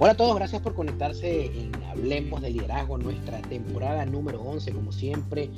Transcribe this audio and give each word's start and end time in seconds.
Hola 0.00 0.12
a 0.12 0.16
todos, 0.16 0.36
gracias 0.36 0.62
por 0.62 0.76
conectarse 0.76 1.46
en 1.46 1.72
Hablemos 1.90 2.40
de 2.40 2.50
Liderazgo, 2.50 2.98
nuestra 2.98 3.42
temporada 3.42 4.06
número 4.06 4.40
11, 4.40 4.70
como 4.70 4.92
siempre, 4.92 5.50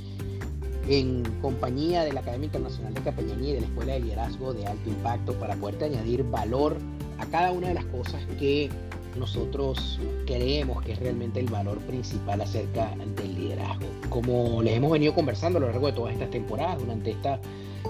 en 0.89 1.25
compañía 1.43 2.05
de 2.05 2.15
la 2.15 2.21
Academia 2.21 2.47
Internacional 2.47 2.95
de 2.95 3.03
Capellanía 3.03 3.51
y 3.51 3.53
de 3.53 3.61
la 3.61 3.67
Escuela 3.67 3.93
de 3.93 4.01
Liderazgo 4.01 4.55
de 4.55 4.67
Alto 4.67 4.89
Impacto 4.89 5.35
para 5.35 5.57
poderte 5.57 5.85
añadir 5.85 6.25
valor 6.25 6.79
a 7.19 7.27
cada 7.27 7.53
una 7.53 7.69
de 7.69 7.75
las 7.75 7.85
cosas 7.85 8.23
que 8.39 8.71
nosotros 9.15 10.01
creemos 10.25 10.83
que 10.85 10.93
es 10.93 11.01
realmente 11.01 11.39
el 11.39 11.51
valor 11.51 11.77
principal 11.81 12.41
acerca 12.41 12.97
del 13.17 13.35
liderazgo. 13.35 13.89
Como 14.09 14.63
les 14.63 14.75
hemos 14.75 14.91
venido 14.91 15.15
conversando 15.15 15.59
a 15.59 15.61
lo 15.61 15.67
largo 15.67 15.89
de 15.89 15.93
todas 15.93 16.15
estas 16.15 16.31
temporadas, 16.31 16.79
durante 16.79 17.11
esta 17.11 17.39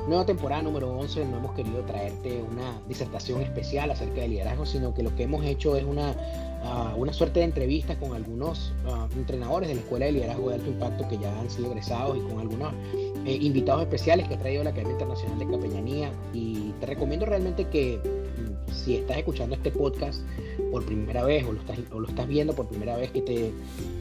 nueva 0.07 0.25
temporada 0.27 0.63
número 0.63 0.91
11 0.99 1.25
no 1.27 1.39
hemos 1.39 1.53
querido 1.53 1.83
traerte 1.83 2.43
una 2.43 2.81
disertación 2.89 3.43
especial 3.43 3.91
acerca 3.91 4.21
del 4.23 4.33
liderazgo, 4.33 4.67
sino 4.67 4.95
que 4.95 5.03
lo 5.03 5.15
que 5.15 5.25
hemos 5.25 5.45
hecho 5.45 5.77
es 5.77 5.85
una, 5.85 6.15
ah, 6.65 6.95
una 6.97 7.13
suerte 7.13 7.41
de 7.41 7.47
entrevistas 7.47 7.97
con 7.97 8.15
algunos 8.15 8.73
ah, 8.87 9.09
entrenadores 9.17 9.69
de 9.69 9.75
la 9.77 9.81
Escuela 9.81 10.07
de 10.07 10.13
Liderazgo 10.13 10.49
de 10.49 10.55
Alto 10.57 10.71
Impacto 10.71 11.09
que 11.09 11.19
ya 11.19 11.39
han 11.39 11.51
sido 11.51 11.69
egresados 11.71 12.19
y 12.19 12.21
con 12.21 12.41
algunos 12.41 12.73
eh, 13.25 13.39
invitados 13.41 13.83
especiales 13.83 14.29
que 14.29 14.35
ha 14.35 14.39
traído 14.39 14.65
la 14.65 14.71
Academia 14.71 14.93
Internacional 14.93 15.39
de 15.39 15.47
Capellanía. 15.47 16.13
Y 16.33 16.73
te 16.81 16.87
recomiendo 16.87 17.27
realmente 17.27 17.69
que 17.69 18.01
si 18.73 18.97
estás 18.97 19.19
escuchando 19.19 19.55
este 19.55 19.71
podcast 19.71 20.21
por 20.71 20.85
primera 20.85 21.25
vez 21.25 21.45
o 21.45 21.53
lo 21.53 22.09
estás, 22.09 22.29
viendo 22.29 22.55
por 22.55 22.67
primera 22.69 22.97
vez, 22.97 23.11
que 23.11 23.23
te 23.23 23.53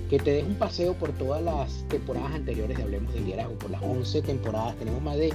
que 0.09 0.17
te 0.17 0.31
des 0.31 0.43
un 0.43 0.55
paseo 0.55 0.95
por 0.95 1.11
todas 1.11 1.43
las 1.43 1.87
temporadas 1.87 2.31
anteriores 2.33 2.75
de 2.75 2.83
Hablemos 2.83 3.13
de 3.13 3.21
Liderazgo, 3.21 3.53
por 3.59 3.69
las 3.69 3.81
11 3.83 4.23
temporadas. 4.23 4.75
Tenemos 4.77 5.03
más 5.03 5.17
de 5.17 5.31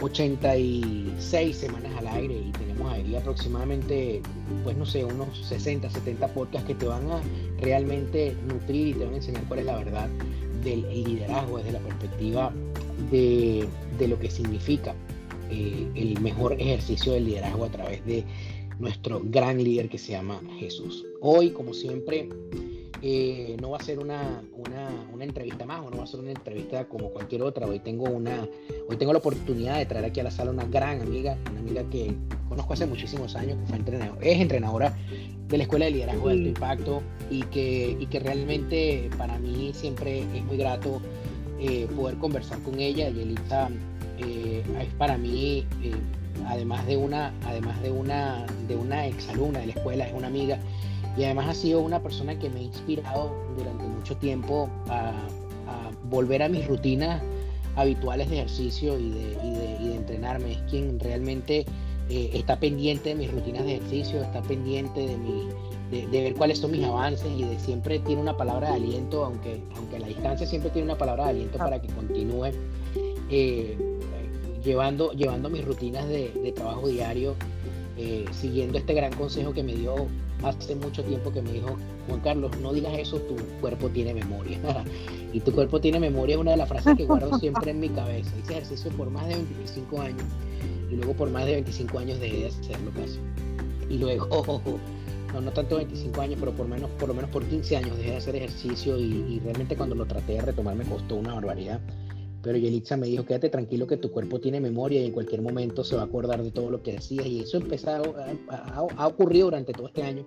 86 0.00 1.56
semanas 1.56 1.92
al 1.98 2.06
aire 2.06 2.34
y 2.34 2.52
tenemos 2.52 2.90
ahí 2.90 3.14
aproximadamente, 3.14 4.22
pues 4.64 4.78
no 4.78 4.86
sé, 4.86 5.04
unos 5.04 5.46
60, 5.46 5.90
70 5.90 6.28
podcasts 6.28 6.66
que 6.66 6.74
te 6.74 6.86
van 6.86 7.10
a 7.10 7.20
realmente 7.60 8.34
nutrir 8.48 8.88
y 8.88 8.92
te 8.94 9.04
van 9.04 9.12
a 9.12 9.16
enseñar 9.16 9.44
cuál 9.44 9.60
es 9.60 9.66
la 9.66 9.76
verdad 9.76 10.08
del 10.64 10.82
liderazgo 11.04 11.58
desde 11.58 11.72
la 11.72 11.80
perspectiva 11.80 12.52
de, 13.10 13.68
lo 14.08 14.18
que 14.18 14.30
significa 14.30 14.94
eh, 15.52 15.86
el 15.94 16.20
mejor 16.20 16.54
ejercicio 16.54 17.12
del 17.12 17.26
liderazgo 17.26 17.66
a 17.66 17.68
través 17.68 18.04
de 18.06 18.24
nuestro 18.78 19.20
gran 19.24 19.62
líder 19.62 19.88
que 19.88 19.98
se 19.98 20.12
llama 20.12 20.40
Jesús. 20.58 21.04
Hoy, 21.20 21.50
como 21.50 21.74
siempre, 21.74 22.28
eh, 23.02 23.56
no 23.60 23.70
va 23.70 23.78
a 23.78 23.82
ser 23.82 23.98
una, 23.98 24.42
una, 24.56 25.24
entrevista 25.24 25.66
más 25.66 25.80
o 25.80 25.90
no 25.90 25.98
va 25.98 26.04
a 26.04 26.06
ser 26.06 26.20
una 26.20 26.30
entrevista 26.30 26.88
como 26.88 27.10
cualquier 27.10 27.42
otra. 27.42 27.66
Hoy 27.66 27.80
tengo, 27.80 28.04
una, 28.04 28.48
hoy 28.88 28.96
tengo 28.96 29.12
la 29.12 29.18
oportunidad 29.18 29.78
de 29.78 29.86
traer 29.86 30.06
aquí 30.06 30.20
a 30.20 30.24
la 30.24 30.30
sala 30.30 30.50
una 30.50 30.64
gran 30.64 31.00
amiga, 31.00 31.36
una 31.50 31.60
amiga 31.60 31.84
que 31.90 32.14
conozco 32.48 32.72
hace 32.72 32.86
muchísimos 32.86 33.36
años, 33.36 33.58
que 33.60 33.66
fue 33.66 33.76
entrenador, 33.76 34.18
es 34.20 34.40
entrenadora 34.40 34.96
de 35.48 35.56
la 35.58 35.64
Escuela 35.64 35.84
de 35.84 35.90
Liderazgo 35.90 36.28
de 36.28 36.34
Alto 36.34 36.48
Impacto 36.48 37.02
y 37.30 37.42
que, 37.42 37.96
y 38.00 38.06
que 38.06 38.20
realmente 38.20 39.10
para 39.18 39.38
mí 39.38 39.72
siempre 39.74 40.20
es 40.34 40.44
muy 40.44 40.56
grato 40.56 41.00
eh, 41.60 41.86
poder 41.94 42.16
conversar 42.18 42.60
con 42.62 42.80
ella. 42.80 43.08
Y 43.10 43.20
Elisa 43.20 43.68
eh, 44.26 44.62
es 44.80 44.94
para 44.94 45.16
mí, 45.16 45.66
además 46.46 46.86
de 46.86 46.96
una, 46.96 47.32
además 47.44 47.80
de 47.82 47.90
una, 47.90 48.46
de 48.68 48.76
una 48.76 49.06
exalumna 49.06 49.60
de 49.60 49.66
la 49.66 49.72
escuela, 49.72 50.06
es 50.06 50.14
una 50.14 50.28
amiga. 50.28 50.58
Y 51.16 51.24
además 51.24 51.48
ha 51.48 51.54
sido 51.54 51.80
una 51.80 52.02
persona 52.02 52.38
que 52.38 52.48
me 52.48 52.60
ha 52.60 52.62
inspirado 52.62 53.34
durante 53.56 53.84
mucho 53.84 54.16
tiempo 54.16 54.68
a, 54.88 55.12
volver 56.10 56.42
a 56.42 56.48
mis 56.48 56.66
rutinas 56.66 57.22
habituales 57.74 58.28
de 58.28 58.36
ejercicio 58.36 58.98
y 58.98 59.10
de, 59.10 59.94
entrenarme. 59.96 60.52
Es 60.52 60.58
quien 60.70 61.00
realmente 61.00 61.64
eh, 62.10 62.30
está 62.34 62.58
pendiente 62.58 63.10
de 63.10 63.14
mis 63.14 63.32
rutinas 63.32 63.64
de 63.64 63.76
ejercicio, 63.76 64.20
está 64.20 64.42
pendiente 64.42 65.00
de, 65.00 65.16
mi, 65.16 65.48
de, 65.90 66.22
ver 66.22 66.34
cuáles 66.34 66.58
son 66.58 66.72
mis 66.72 66.84
avances 66.84 67.30
y 67.34 67.44
de 67.44 67.58
siempre 67.58 67.98
tiene 68.00 68.20
una 68.20 68.36
palabra 68.36 68.70
de 68.70 68.76
aliento, 68.76 69.24
aunque, 69.24 69.62
aunque 69.76 69.96
a 69.96 70.00
la 70.00 70.08
distancia 70.08 70.46
siempre 70.46 70.70
tiene 70.70 70.86
una 70.86 70.98
palabra 70.98 71.24
de 71.24 71.30
aliento 71.30 71.56
para 71.56 71.80
que 71.80 71.88
continúe. 71.88 72.50
Eh, 73.30 73.78
llevando, 74.64 75.12
llevando 75.12 75.48
mis 75.48 75.64
rutinas 75.64 76.08
de, 76.08 76.52
trabajo 76.54 76.88
diario, 76.88 77.34
eh, 77.96 78.24
siguiendo 78.32 78.78
este 78.78 78.94
gran 78.94 79.12
consejo 79.12 79.52
que 79.52 79.62
me 79.62 79.74
dio 79.74 80.06
hace 80.42 80.74
mucho 80.74 81.02
tiempo 81.04 81.32
que 81.32 81.40
me 81.42 81.52
dijo, 81.52 81.76
Juan 82.08 82.20
Carlos, 82.20 82.50
no 82.60 82.72
digas 82.72 82.94
eso, 82.98 83.18
tu 83.18 83.36
cuerpo 83.60 83.88
tiene 83.88 84.14
memoria. 84.14 84.58
y 85.32 85.40
tu 85.40 85.52
cuerpo 85.52 85.80
tiene 85.80 86.00
memoria 86.00 86.34
es 86.34 86.40
una 86.40 86.52
de 86.52 86.56
las 86.56 86.68
frases 86.68 86.96
que 86.96 87.04
guardo 87.04 87.38
siempre 87.38 87.70
en 87.70 87.80
mi 87.80 87.88
cabeza. 87.88 88.30
Hice 88.42 88.52
ejercicio 88.52 88.90
por 88.92 89.10
más 89.10 89.28
de 89.28 89.36
25 89.36 90.00
años 90.00 90.24
y 90.90 90.96
luego 90.96 91.14
por 91.14 91.30
más 91.30 91.46
de 91.46 91.52
25 91.52 91.98
años 91.98 92.20
dejé 92.20 92.38
de 92.38 92.46
hacerlo 92.48 92.90
casi. 92.94 93.18
Y 93.88 93.98
luego, 93.98 94.60
no, 95.32 95.40
no 95.40 95.50
tanto 95.52 95.76
25 95.76 96.20
años, 96.20 96.36
pero 96.40 96.52
por, 96.52 96.66
menos, 96.66 96.90
por 96.98 97.08
lo 97.08 97.14
menos 97.14 97.30
por 97.30 97.44
15 97.44 97.76
años 97.76 97.96
dejé 97.96 98.10
de 98.10 98.16
hacer 98.16 98.36
ejercicio 98.36 98.98
y, 98.98 99.02
y 99.02 99.40
realmente 99.44 99.76
cuando 99.76 99.94
lo 99.94 100.06
traté 100.06 100.34
de 100.34 100.42
retomar 100.42 100.74
me 100.74 100.84
costó 100.84 101.16
una 101.16 101.34
barbaridad. 101.34 101.80
Pero 102.42 102.58
Yelitza 102.58 102.96
me 102.96 103.06
dijo, 103.06 103.24
quédate 103.24 103.48
tranquilo 103.48 103.86
que 103.86 103.96
tu 103.96 104.10
cuerpo 104.10 104.40
tiene 104.40 104.60
memoria 104.60 105.00
y 105.00 105.06
en 105.06 105.12
cualquier 105.12 105.42
momento 105.42 105.84
se 105.84 105.94
va 105.94 106.02
a 106.02 106.04
acordar 106.06 106.42
de 106.42 106.50
todo 106.50 106.70
lo 106.70 106.82
que 106.82 106.92
decías. 106.92 107.24
Y 107.26 107.40
eso 107.40 107.56
empezado, 107.56 108.16
ha, 108.48 109.06
ocurrido 109.06 109.46
durante 109.46 109.72
todo 109.72 109.86
este 109.86 110.02
año. 110.02 110.26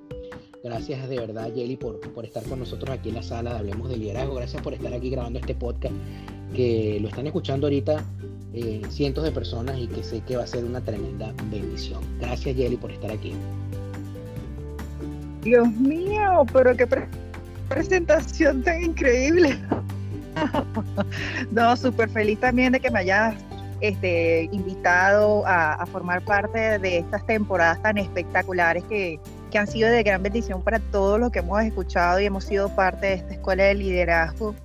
Gracias 0.63 1.07
de 1.09 1.19
verdad, 1.19 1.53
Yeli, 1.53 1.75
por, 1.75 1.99
por 1.99 2.25
estar 2.25 2.43
con 2.43 2.59
nosotros 2.59 2.89
aquí 2.89 3.09
en 3.09 3.15
la 3.15 3.23
sala 3.23 3.57
Hablemos 3.57 3.89
de 3.89 3.97
Liderazgo. 3.97 4.35
Gracias 4.35 4.63
por 4.63 4.73
estar 4.73 4.93
aquí 4.93 5.09
grabando 5.09 5.39
este 5.39 5.55
podcast, 5.55 5.93
que 6.55 6.99
lo 7.01 7.09
están 7.09 7.27
escuchando 7.27 7.67
ahorita 7.67 8.03
eh, 8.53 8.81
cientos 8.89 9.25
de 9.25 9.31
personas 9.31 9.77
y 9.77 9.87
que 9.87 10.01
sé 10.01 10.21
que 10.21 10.37
va 10.37 10.43
a 10.43 10.47
ser 10.47 10.63
una 10.63 10.79
tremenda 10.79 11.33
bendición. 11.51 12.01
Gracias, 12.21 12.55
Yeli, 12.55 12.77
por 12.77 12.91
estar 12.91 13.11
aquí. 13.11 13.33
Dios 15.43 15.67
mío, 15.73 16.45
pero 16.53 16.75
qué 16.75 16.87
presentación 17.67 18.63
tan 18.63 18.81
increíble. 18.81 19.59
no, 21.51 21.75
súper 21.75 22.09
feliz 22.09 22.39
también 22.39 22.73
de 22.73 22.79
que 22.79 22.91
me 22.91 22.99
hayas 22.99 23.35
este, 23.81 24.49
invitado 24.51 25.43
a, 25.45 25.85
formar 25.87 26.23
parte 26.23 26.79
de 26.79 26.99
estas 26.99 27.25
temporadas 27.25 27.81
tan 27.81 27.97
espectaculares 27.97 28.83
que, 28.85 29.19
que, 29.51 29.57
han 29.57 29.67
sido 29.67 29.89
de 29.89 30.03
gran 30.03 30.23
bendición 30.23 30.61
para 30.61 30.79
todos 30.79 31.19
los 31.19 31.31
que 31.31 31.39
hemos 31.39 31.61
escuchado 31.63 32.19
y 32.19 32.25
hemos 32.25 32.45
sido 32.45 32.69
parte 32.75 33.07
de 33.07 33.13
esta 33.13 33.33
escuela 33.33 33.63
de 33.65 33.75
liderazgo, 33.75 34.55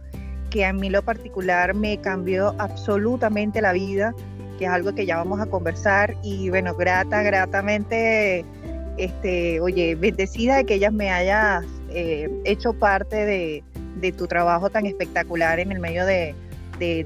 que 0.50 0.64
a 0.64 0.72
mí 0.72 0.90
lo 0.90 1.02
particular 1.02 1.74
me 1.74 2.00
cambió 2.00 2.54
absolutamente 2.58 3.60
la 3.60 3.72
vida, 3.72 4.14
que 4.58 4.64
es 4.64 4.70
algo 4.70 4.94
que 4.94 5.06
ya 5.06 5.16
vamos 5.16 5.40
a 5.40 5.46
conversar. 5.46 6.16
Y 6.22 6.50
bueno, 6.50 6.74
grata, 6.74 7.22
gratamente, 7.22 8.44
este, 8.96 9.60
oye, 9.60 9.94
bendecida 9.94 10.56
de 10.56 10.64
que 10.64 10.74
ellas 10.74 10.92
me 10.92 11.10
hayas 11.10 11.64
eh, 11.90 12.28
hecho 12.44 12.72
parte 12.72 13.24
de, 13.24 13.64
de 13.96 14.12
tu 14.12 14.26
trabajo 14.26 14.70
tan 14.70 14.86
espectacular 14.86 15.60
en 15.60 15.72
el 15.72 15.80
medio 15.80 16.04
de, 16.06 16.34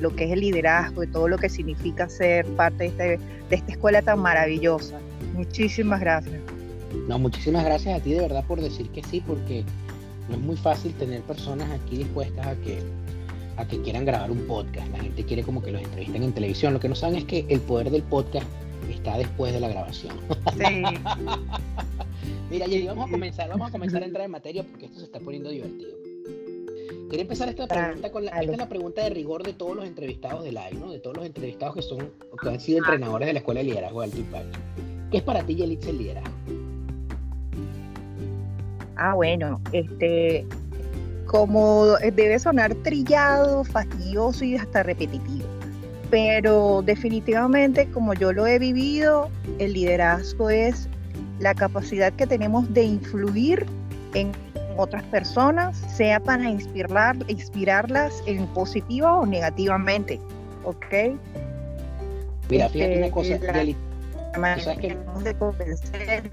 lo 0.01 0.15
que 0.15 0.25
es 0.25 0.33
el 0.33 0.41
liderazgo, 0.41 1.03
y 1.03 1.09
todo 1.09 1.27
lo 1.27 1.37
que 1.37 1.49
significa 1.49 2.09
ser 2.09 2.47
parte 2.47 2.85
de, 2.85 2.87
este, 2.87 3.05
de 3.51 3.57
esta 3.57 3.73
escuela 3.73 4.03
tan 4.03 4.21
maravillosa. 4.21 4.99
Muchísimas 5.35 6.01
gracias. 6.01 6.41
No, 7.09 7.19
muchísimas 7.19 7.65
gracias 7.65 7.99
a 7.99 8.03
ti 8.03 8.13
de 8.13 8.21
verdad 8.21 8.45
por 8.47 8.61
decir 8.61 8.89
que 8.91 9.03
sí, 9.03 9.21
porque 9.27 9.65
no 10.29 10.37
es 10.37 10.41
muy 10.41 10.57
fácil 10.57 10.93
tener 10.95 11.21
personas 11.23 11.71
aquí 11.71 11.99
dispuestas 11.99 12.47
a 12.47 12.55
que, 12.57 12.79
a 13.57 13.67
que 13.67 13.81
quieran 13.83 14.05
grabar 14.05 14.31
un 14.31 14.47
podcast. 14.47 14.89
La 14.93 14.99
gente 15.01 15.25
quiere 15.25 15.43
como 15.43 15.63
que 15.63 15.73
los 15.73 15.83
entrevisten 15.83 16.23
en 16.23 16.33
televisión. 16.33 16.73
Lo 16.73 16.81
que 16.81 16.89
no 16.89 16.95
saben 16.95 17.17
es 17.17 17.25
que 17.25 17.45
el 17.49 17.61
poder 17.61 17.91
del 17.91 18.03
podcast 18.03 18.47
está 18.89 19.19
después 19.19 19.53
de 19.53 19.61
la 19.61 19.69
grabación. 19.69 20.17
Sí. 20.57 20.85
Mira, 22.51 22.67
Jerry, 22.67 22.87
vamos 22.87 23.09
a 23.09 23.11
comenzar, 23.11 23.49
vamos 23.49 23.69
a 23.69 23.73
comenzar 23.73 24.03
a 24.03 24.07
entrar 24.07 24.25
en 24.25 24.31
materia 24.31 24.63
porque 24.63 24.87
esto 24.87 25.01
se 25.01 25.07
está 25.07 25.21
poniendo 25.21 25.51
divertido. 25.51 26.04
Quería 27.09 27.23
empezar 27.23 27.49
esta 27.49 27.67
pregunta 27.67 28.11
con 28.11 28.25
la, 28.25 28.41
esta 28.41 28.53
es 28.53 28.59
la 28.59 28.69
pregunta 28.69 29.03
de 29.05 29.11
rigor 29.11 29.43
de 29.43 29.53
todos 29.53 29.77
los 29.77 29.85
entrevistados 29.85 30.43
del 30.45 30.55
live, 30.55 30.81
¿no? 30.81 30.91
De 30.91 30.99
todos 30.99 31.17
los 31.17 31.27
entrevistados 31.27 31.75
que 31.75 31.83
son, 31.83 32.11
que 32.41 32.49
han 32.49 32.61
sido 32.61 32.79
entrenadores 32.79 33.27
de 33.27 33.33
la 33.35 33.39
Escuela 33.41 33.61
de 33.61 33.67
Liderazgo 33.67 34.01
de 34.01 34.07
Alto 34.07 34.19
Impacto. 34.19 34.59
¿Qué 35.11 35.19
es 35.19 35.23
para 35.23 35.43
ti, 35.45 35.55
Yelitza, 35.55 35.91
el 35.91 35.99
liderazgo? 35.99 36.35
Ah, 38.97 39.15
bueno, 39.15 39.61
este, 39.73 40.47
como 41.27 41.97
debe 42.15 42.39
sonar 42.39 42.75
trillado, 42.77 43.65
fastidioso 43.65 44.45
y 44.45 44.57
hasta 44.57 44.83
repetitivo, 44.83 45.47
pero 46.11 46.83
definitivamente 46.83 47.91
como 47.91 48.15
yo 48.15 48.33
lo 48.33 48.47
he 48.47 48.59
vivido, 48.59 49.29
el 49.59 49.73
liderazgo 49.73 50.49
es 50.49 50.89
la 51.41 51.55
capacidad 51.55 52.13
que 52.13 52.27
tenemos 52.27 52.73
de 52.73 52.85
influir 52.85 53.67
en 54.15 54.33
otras 54.77 55.03
personas, 55.05 55.77
sea 55.97 56.21
para 56.21 56.49
inspirar, 56.49 57.17
inspirarlas 57.29 58.23
en 58.27 58.47
positivo 58.49 59.09
o 59.09 59.27
negativamente, 59.27 60.21
¿ok? 60.65 61.17
Mira, 62.51 62.69
fíjate 62.69 62.99
una 62.99 63.11
cosa, 63.11 63.39
que... 64.77 64.97
de 65.23 65.35
convencer, 65.39 66.31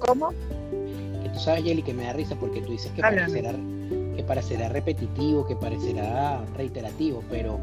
¿cómo? 0.00 0.30
Que 1.22 1.28
tú 1.30 1.38
sabes, 1.38 1.64
Yeli, 1.64 1.82
que 1.82 1.94
me 1.94 2.04
da 2.04 2.12
risa 2.12 2.36
porque 2.36 2.60
tú 2.60 2.72
dices 2.72 2.90
que 2.92 3.02
parecerá, 3.02 3.52
que 4.16 4.24
parecerá 4.26 4.68
repetitivo, 4.68 5.46
que 5.46 5.56
parecerá 5.56 6.44
reiterativo, 6.56 7.24
pero 7.30 7.58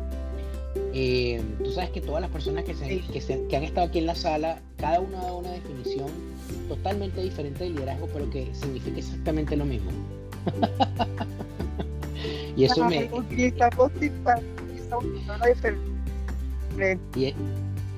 eh, 0.94 1.42
tú 1.64 1.72
sabes 1.72 1.90
que 1.92 2.02
todas 2.02 2.22
las 2.22 2.32
personas 2.32 2.66
que, 2.66 2.74
se, 2.74 3.48
que, 3.48 3.58
han 3.58 3.64
estado 3.64 3.88
aquí 3.88 4.00
en 4.00 4.08
la 4.08 4.16
sala, 4.16 4.60
cada 4.78 5.00
una 5.00 5.22
da 5.22 5.34
una 5.34 5.52
definición 5.52 6.10
totalmente 6.68 7.22
diferente 7.22 7.64
de 7.64 7.70
liderazgo, 7.72 8.08
pero 8.14 8.30
que 8.30 8.54
significa 8.54 9.00
exactamente 9.00 9.56
lo 9.56 9.66
mismo. 9.66 9.92
y 12.58 12.66
eso 12.66 12.86
me... 12.86 13.10
Y, 17.16 17.34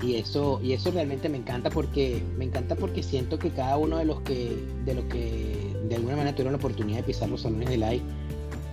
y, 0.06 0.16
eso 0.16 0.60
y 0.64 0.74
eso 0.74 0.92
realmente 0.92 1.30
me 1.30 1.38
encanta 1.38 1.70
porque 1.70 2.22
me 2.38 2.46
encanta 2.46 2.76
porque 2.76 3.02
siento 3.02 3.40
que 3.40 3.50
cada 3.50 3.78
uno 3.78 3.98
de 3.98 4.06
los 4.06 4.22
que 4.22 4.56
de 4.86 4.94
los 4.94 5.06
que 5.06 5.74
de 5.90 5.96
alguna 5.96 6.16
manera 6.16 6.36
tuvieron 6.36 6.54
la 6.54 6.58
oportunidad 6.58 6.98
de 6.98 7.04
pisar 7.04 7.30
los 7.30 7.42
salones 7.42 7.70
de 7.70 7.78
live 7.78 8.02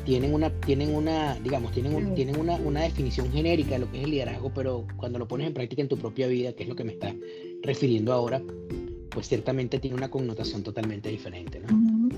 tienen 0.05 0.35
una, 0.35 0.51
tienen 0.51 0.95
una, 0.95 1.35
digamos, 1.41 1.73
tienen, 1.73 2.15
tienen 2.15 2.39
una, 2.39 2.57
una, 2.57 2.83
definición 2.83 3.31
genérica 3.33 3.73
de 3.73 3.79
lo 3.81 3.91
que 3.91 3.99
es 3.99 4.05
el 4.05 4.11
liderazgo, 4.11 4.53
pero 4.55 4.87
cuando 4.97 5.19
lo 5.19 5.27
pones 5.27 5.47
en 5.47 5.55
práctica 5.55 5.83
en 5.83 5.89
tu 5.89 5.97
propia 5.97 6.27
vida, 6.27 6.53
que 6.53 6.65
es 6.65 6.69
lo 6.69 6.77
que 6.77 6.85
me 6.85 6.93
está 6.93 7.15
refiriendo 7.63 8.13
ahora, 8.13 8.43
pues 9.15 9.29
ciertamente 9.29 9.79
tiene 9.79 9.97
una 9.97 10.11
connotación 10.11 10.63
totalmente 10.63 11.09
diferente, 11.09 11.61
¿no? 11.61 12.11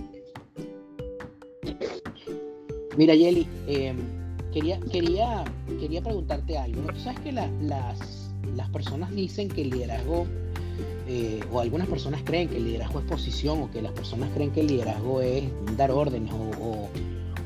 Mira, 2.97 3.15
Yeli, 3.15 3.47
em, 3.67 3.99
quería, 4.53 4.81
quería, 4.81 5.45
quería 5.79 6.03
preguntarte 6.03 6.57
algo. 6.57 6.81
¿no? 6.81 6.93
Tú 6.95 7.01
sabes 7.01 7.21
que 7.21 7.31
las, 7.31 7.51
las 8.57 8.71
personas 8.71 9.15
dicen 9.15 9.49
que 9.49 9.63
el 9.63 9.71
liderazgo, 9.71 10.27
eh, 11.07 11.41
o 11.53 11.61
algunas 11.61 11.89
personas 11.89 12.23
creen 12.25 12.49
que 12.49 12.57
el 12.57 12.65
liderazgo 12.65 13.01
es 13.01 13.05
posición, 13.05 13.63
o 13.63 13.71
que 13.71 13.83
las 13.83 13.93
personas 13.93 14.31
creen 14.35 14.51
que 14.51 14.61
el 14.63 14.69
liderazgo 14.69 15.21
es 15.21 15.45
dar 15.77 15.91
órdenes, 15.91 16.33
o 16.33 16.89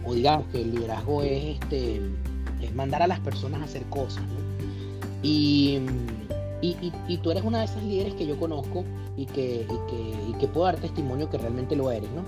o 0.04 0.14
digamos 0.14 0.46
que 0.48 0.62
el 0.62 0.74
liderazgo 0.74 1.22
es, 1.22 1.56
este, 1.60 2.00
es 2.62 2.74
mandar 2.74 3.02
a 3.02 3.06
las 3.06 3.20
personas 3.20 3.60
a 3.60 3.64
hacer 3.64 3.82
cosas. 3.84 4.22
Y, 5.22 5.78
y, 6.62 7.16
tú 7.18 7.30
eres 7.30 7.42
una 7.42 7.60
de 7.60 7.64
esas 7.64 7.82
líderes 7.82 8.14
que 8.14 8.26
yo 8.26 8.38
conozco 8.38 8.84
y 9.16 9.26
que, 9.26 9.66
que, 9.88 10.38
que, 10.38 10.46
puedo 10.48 10.66
dar 10.66 10.76
testimonio 10.76 11.30
que 11.30 11.38
realmente 11.38 11.74
lo 11.74 11.90
eres, 11.90 12.10
¿no? 12.10 12.22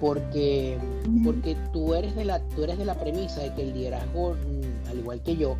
Porque, 0.00 0.78
porque 1.24 1.56
tú, 1.72 1.94
eres 1.94 2.14
de 2.14 2.24
la, 2.24 2.40
tú 2.48 2.64
eres 2.64 2.78
de 2.78 2.84
la 2.84 2.94
premisa 2.94 3.40
de 3.40 3.54
que 3.54 3.62
el 3.62 3.74
liderazgo, 3.74 4.34
mm, 4.34 4.90
al 4.90 4.98
igual 4.98 5.22
que 5.22 5.36
yo, 5.36 5.56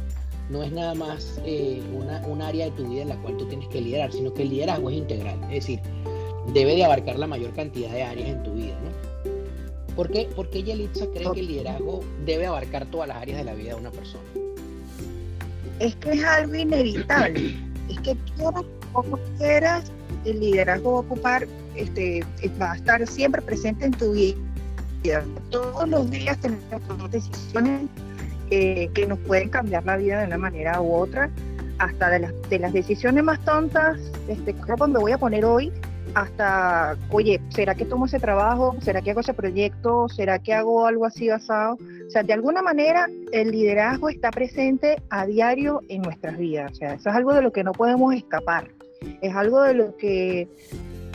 no 0.50 0.62
es 0.62 0.70
nada 0.70 0.94
más 0.94 1.40
eh, 1.44 1.82
una, 1.94 2.24
un 2.26 2.42
área 2.42 2.66
de 2.66 2.70
tu 2.72 2.86
vida 2.88 3.02
en 3.02 3.08
la 3.08 3.16
cual 3.16 3.36
tú 3.36 3.46
tienes 3.46 3.68
que 3.68 3.80
liderar, 3.80 4.12
sino 4.12 4.32
que 4.32 4.42
el 4.42 4.50
liderazgo 4.50 4.90
es 4.90 4.96
integral, 4.96 5.38
es 5.44 5.66
decir, 5.66 5.80
debe 6.52 6.76
de 6.76 6.84
abarcar 6.84 7.18
la 7.18 7.26
mayor 7.26 7.52
cantidad 7.54 7.90
de 7.90 8.02
áreas 8.04 8.28
en 8.28 8.42
tu 8.42 8.52
vida, 8.52 8.78
¿no? 8.84 9.34
¿Por 9.96 10.10
qué, 10.10 10.28
¿Por 10.36 10.50
qué 10.50 10.62
Yelitza 10.62 11.06
cree 11.06 11.32
que 11.32 11.40
el 11.40 11.46
liderazgo 11.46 12.04
debe 12.26 12.46
abarcar 12.46 12.84
todas 12.86 13.08
las 13.08 13.16
áreas 13.16 13.38
de 13.38 13.44
la 13.44 13.54
vida 13.54 13.70
de 13.70 13.80
una 13.80 13.90
persona? 13.90 14.24
Es 15.80 15.96
que 15.96 16.12
es 16.12 16.24
algo 16.24 16.54
inevitable. 16.54 17.65
Es 17.88 18.00
que 18.00 18.16
quieras 18.36 18.64
como 18.92 19.18
quieras, 19.38 19.92
el 20.24 20.40
liderazgo 20.40 20.92
va 20.92 20.98
a 20.98 21.00
ocupar, 21.00 21.46
este, 21.74 22.24
va 22.60 22.72
a 22.72 22.76
estar 22.76 23.06
siempre 23.06 23.42
presente 23.42 23.84
en 23.84 23.92
tu 23.92 24.12
vida. 24.12 24.36
Todos 25.50 25.88
los 25.88 26.10
días 26.10 26.38
tenemos 26.38 27.10
decisiones 27.10 27.82
que 28.48 29.06
nos 29.08 29.18
pueden 29.20 29.50
cambiar 29.50 29.84
la 29.84 29.96
vida 29.96 30.20
de 30.20 30.26
una 30.26 30.38
manera 30.38 30.80
u 30.80 30.94
otra, 30.94 31.30
hasta 31.78 32.10
de 32.10 32.20
las, 32.20 32.32
de 32.48 32.58
las 32.58 32.72
decisiones 32.72 33.22
más 33.22 33.44
tontas, 33.44 33.98
este, 34.28 34.54
¿cómo 34.54 34.88
me 34.88 34.98
voy 34.98 35.12
a 35.12 35.18
poner 35.18 35.44
hoy? 35.44 35.72
Hasta, 36.16 36.96
oye, 37.10 37.42
¿será 37.50 37.74
que 37.74 37.84
tomo 37.84 38.06
ese 38.06 38.18
trabajo? 38.18 38.74
¿Será 38.80 39.02
que 39.02 39.10
hago 39.10 39.20
ese 39.20 39.34
proyecto? 39.34 40.08
¿Será 40.08 40.38
que 40.38 40.54
hago 40.54 40.86
algo 40.86 41.04
así 41.04 41.28
basado? 41.28 41.74
O 41.74 42.10
sea, 42.10 42.22
de 42.22 42.32
alguna 42.32 42.62
manera 42.62 43.06
el 43.32 43.50
liderazgo 43.50 44.08
está 44.08 44.30
presente 44.30 44.96
a 45.10 45.26
diario 45.26 45.82
en 45.90 46.00
nuestras 46.00 46.38
vidas. 46.38 46.72
O 46.72 46.74
sea, 46.74 46.94
eso 46.94 47.10
es 47.10 47.14
algo 47.14 47.34
de 47.34 47.42
lo 47.42 47.52
que 47.52 47.62
no 47.62 47.72
podemos 47.72 48.14
escapar. 48.14 48.70
Es 49.20 49.36
algo 49.36 49.60
de 49.60 49.74
lo 49.74 49.94
que 49.98 50.48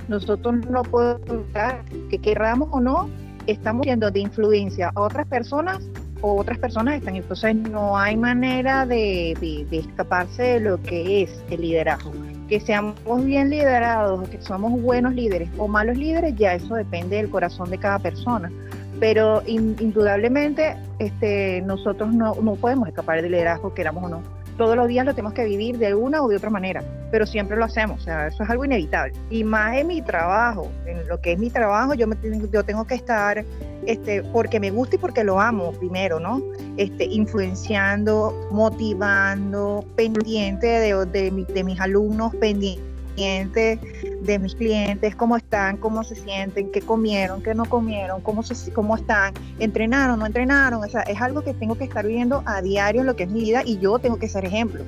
nosotros 0.07 0.67
no 0.69 0.83
podemos 0.83 1.27
evitar, 1.27 1.83
que 2.11 2.19
querramos 2.19 2.69
o 2.71 2.79
no, 2.79 3.09
estamos 3.47 3.85
siendo 3.85 4.11
de 4.11 4.19
influencia 4.19 4.91
a 4.93 5.01
otras 5.01 5.25
personas 5.25 5.79
o 6.21 6.35
otras 6.35 6.59
personas 6.59 6.97
están. 6.99 7.15
Entonces 7.15 7.55
no 7.55 7.97
hay 7.97 8.15
manera 8.17 8.85
de, 8.85 9.35
de 9.67 9.77
escaparse 9.79 10.43
de 10.43 10.59
lo 10.59 10.79
que 10.79 11.23
es 11.23 11.43
el 11.49 11.61
liderazgo 11.61 12.11
que 12.51 12.59
seamos 12.59 13.23
bien 13.23 13.49
liderados, 13.49 14.27
que 14.27 14.41
somos 14.41 14.73
buenos 14.81 15.13
líderes 15.13 15.47
o 15.57 15.69
malos 15.69 15.95
líderes, 15.95 16.35
ya 16.35 16.53
eso 16.53 16.75
depende 16.75 17.15
del 17.15 17.29
corazón 17.29 17.69
de 17.69 17.77
cada 17.77 17.97
persona. 17.97 18.51
Pero 18.99 19.41
indudablemente 19.47 20.75
este, 20.99 21.61
nosotros 21.61 22.13
no, 22.13 22.35
no 22.35 22.55
podemos 22.55 22.89
escapar 22.89 23.21
del 23.21 23.31
liderazgo, 23.31 23.73
queramos 23.73 24.03
o 24.03 24.09
no. 24.09 24.40
Todos 24.61 24.75
los 24.75 24.87
días 24.87 25.07
lo 25.07 25.15
tenemos 25.15 25.33
que 25.33 25.43
vivir 25.43 25.79
de 25.79 25.95
una 25.95 26.21
u 26.21 26.27
de 26.27 26.35
otra 26.35 26.51
manera, 26.51 26.83
pero 27.09 27.25
siempre 27.25 27.57
lo 27.57 27.65
hacemos, 27.65 27.99
o 27.99 28.03
sea, 28.03 28.27
eso 28.27 28.43
es 28.43 28.49
algo 28.51 28.63
inevitable. 28.63 29.11
Y 29.31 29.43
más 29.43 29.75
en 29.75 29.87
mi 29.87 30.03
trabajo, 30.03 30.71
en 30.85 31.07
lo 31.07 31.19
que 31.19 31.31
es 31.31 31.39
mi 31.39 31.49
trabajo, 31.49 31.95
yo, 31.95 32.05
me, 32.05 32.15
yo 32.53 32.63
tengo 32.63 32.85
que 32.85 32.93
estar 32.93 33.43
este, 33.87 34.21
porque 34.21 34.59
me 34.59 34.69
gusta 34.69 34.97
y 34.97 34.99
porque 34.99 35.23
lo 35.23 35.41
amo 35.41 35.71
primero, 35.71 36.19
¿no? 36.19 36.43
Este, 36.77 37.05
influenciando, 37.05 38.49
motivando, 38.51 39.83
pendiente 39.95 40.67
de, 40.67 41.05
de, 41.07 41.63
mis 41.63 41.79
alumnos, 41.79 42.35
pendiente 42.35 43.79
de 44.21 44.39
mis 44.39 44.55
clientes, 44.55 45.15
cómo 45.15 45.35
están, 45.37 45.77
cómo 45.77 46.03
se 46.03 46.15
sienten, 46.15 46.71
qué 46.71 46.81
comieron, 46.81 47.41
qué 47.41 47.53
no 47.55 47.65
comieron, 47.65 48.21
cómo, 48.21 48.43
se, 48.43 48.71
cómo 48.71 48.95
están, 48.95 49.33
entrenaron, 49.59 50.19
no 50.19 50.25
entrenaron. 50.25 50.83
O 50.83 50.89
sea, 50.89 51.01
es 51.01 51.19
algo 51.21 51.41
que 51.41 51.53
tengo 51.53 51.75
que 51.75 51.85
estar 51.85 52.05
viviendo 52.05 52.43
a 52.45 52.61
diario 52.61 53.01
en 53.01 53.07
lo 53.07 53.15
que 53.15 53.23
es 53.23 53.29
mi 53.29 53.41
vida 53.41 53.63
y 53.65 53.79
yo 53.79 53.99
tengo 53.99 54.17
que 54.17 54.29
ser 54.29 54.45
ejemplo 54.45 54.83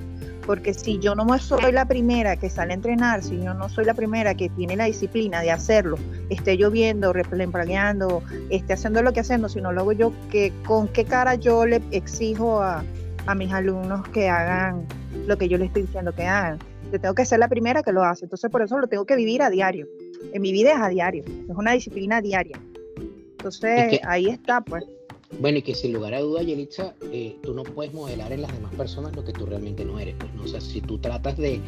porque 0.46 0.74
si 0.74 1.00
yo 1.00 1.16
no 1.16 1.38
soy 1.40 1.72
la 1.72 1.86
primera 1.86 2.36
que 2.36 2.50
sale 2.50 2.74
a 2.74 2.75
entrenar, 2.75 3.24
si 3.24 3.42
yo 3.42 3.54
no 3.54 3.70
soy 3.70 3.86
la 3.86 3.94
primera 3.94 4.36
que 4.36 4.50
tiene 4.50 4.75
la 4.75 4.86
disciplina 4.86 5.42
de 5.42 5.52
hacerlo, 5.52 5.98
esté 6.30 6.58
lloviendo, 6.58 7.13
replempagueando, 7.13 8.22
esté 8.50 8.74
haciendo 8.74 9.02
lo 9.02 9.13
que 9.13 9.22
haciendo, 9.22 9.50
si 9.50 9.62
no 9.62 9.72
lo 9.72 9.82
hago 9.82 9.92
yo, 9.94 10.13
que, 10.30 10.52
¿con 10.66 10.88
qué 10.88 11.06
cara 11.06 11.36
yo 11.36 11.66
le 11.66 11.82
exijo 11.92 12.62
a, 12.62 12.84
a 13.25 13.36
mis 13.36 13.52
alumnos 13.54 14.08
que 14.10 14.30
hagan 14.30 14.86
lo 15.28 15.38
que 15.38 15.48
yo 15.48 15.58
les 15.58 15.68
estoy 15.68 15.84
diciendo 15.84 16.13
que 16.13 16.25
hagan? 16.25 16.60
Yo 16.92 17.00
tengo 17.00 17.16
que 17.16 17.25
ser 17.25 17.40
la 17.40 17.48
primera 17.48 17.84
que 17.84 17.92
lo 17.92 18.04
hace, 18.04 18.25
entonces 18.25 18.50
por 18.52 18.62
eso 18.62 18.78
lo 18.78 18.88
tengo 18.88 19.06
que 19.06 19.16
vivir 19.16 19.42
a 19.42 19.50
diario. 19.50 19.88
En 20.32 20.42
mi 20.42 20.52
vida 20.52 20.74
es 20.74 20.82
a 20.82 20.90
diario, 20.90 21.24
es 21.25 21.56
una 21.56 21.74
disciplina 21.74 22.22
diaria. 22.22 22.60
Entonces 23.32 24.00
ahí 24.04 24.28
está, 24.28 24.62
pues. 24.62 24.84
Bueno, 25.40 25.58
y 25.58 25.62
que 25.63 25.74
sin 25.74 25.94
lugar 25.94 26.13
a 26.13 26.20
duda, 26.20 26.44
Yelitza, 26.44 26.94
eh, 27.12 27.38
tú 27.42 27.54
no 27.54 27.63
puedes 27.63 27.92
modelar 27.94 28.32
en 28.32 28.44
las 28.44 28.54
demás 28.54 28.74
personas 28.75 29.16
lo 29.16 29.25
que 29.25 29.34
tú 29.34 29.48
realmente 29.48 29.84
no 29.84 30.00
eres. 30.00 30.16
Pues, 30.20 30.34
¿no? 30.36 30.44
O 30.44 30.48
sea, 30.48 30.62
si 30.62 30.80
tú 30.80 31.00
tratas 31.00 31.38
de 31.38 31.60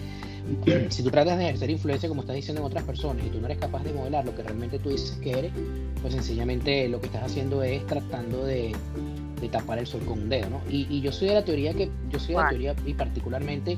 si 0.89 1.03
tú 1.03 1.09
tratas 1.09 1.37
de 1.37 1.45
ejercer 1.45 1.69
influencia 1.69 2.07
como 2.07 2.21
estás 2.21 2.35
diciendo 2.35 2.61
en 2.61 2.67
otras 2.67 2.83
personas 2.83 3.25
y 3.25 3.29
tú 3.29 3.39
no 3.39 3.47
eres 3.47 3.57
capaz 3.57 3.83
de 3.83 3.93
modelar 3.93 4.25
lo 4.25 4.35
que 4.35 4.43
realmente 4.43 4.79
tú 4.79 4.89
dices 4.89 5.17
que 5.21 5.31
eres, 5.31 5.51
pues 6.01 6.13
sencillamente 6.13 6.87
lo 6.87 6.99
que 6.99 7.07
estás 7.07 7.23
haciendo 7.23 7.63
es 7.63 7.85
tratando 7.87 8.45
de, 8.45 8.75
tapar 9.51 9.77
el 9.77 9.85
sol 9.85 10.01
con 10.07 10.23
un 10.23 10.29
dedo, 10.29 10.49
¿no? 10.49 10.61
Y, 10.67 11.01
yo 11.01 11.11
soy 11.11 11.27
de 11.27 11.35
la 11.35 11.45
teoría 11.45 11.71
que, 11.71 11.91
yo 12.09 12.17
soy 12.17 12.29
de 12.29 12.41
la 12.41 12.49
teoría 12.49 12.75
y 12.83 12.95
particularmente 12.95 13.77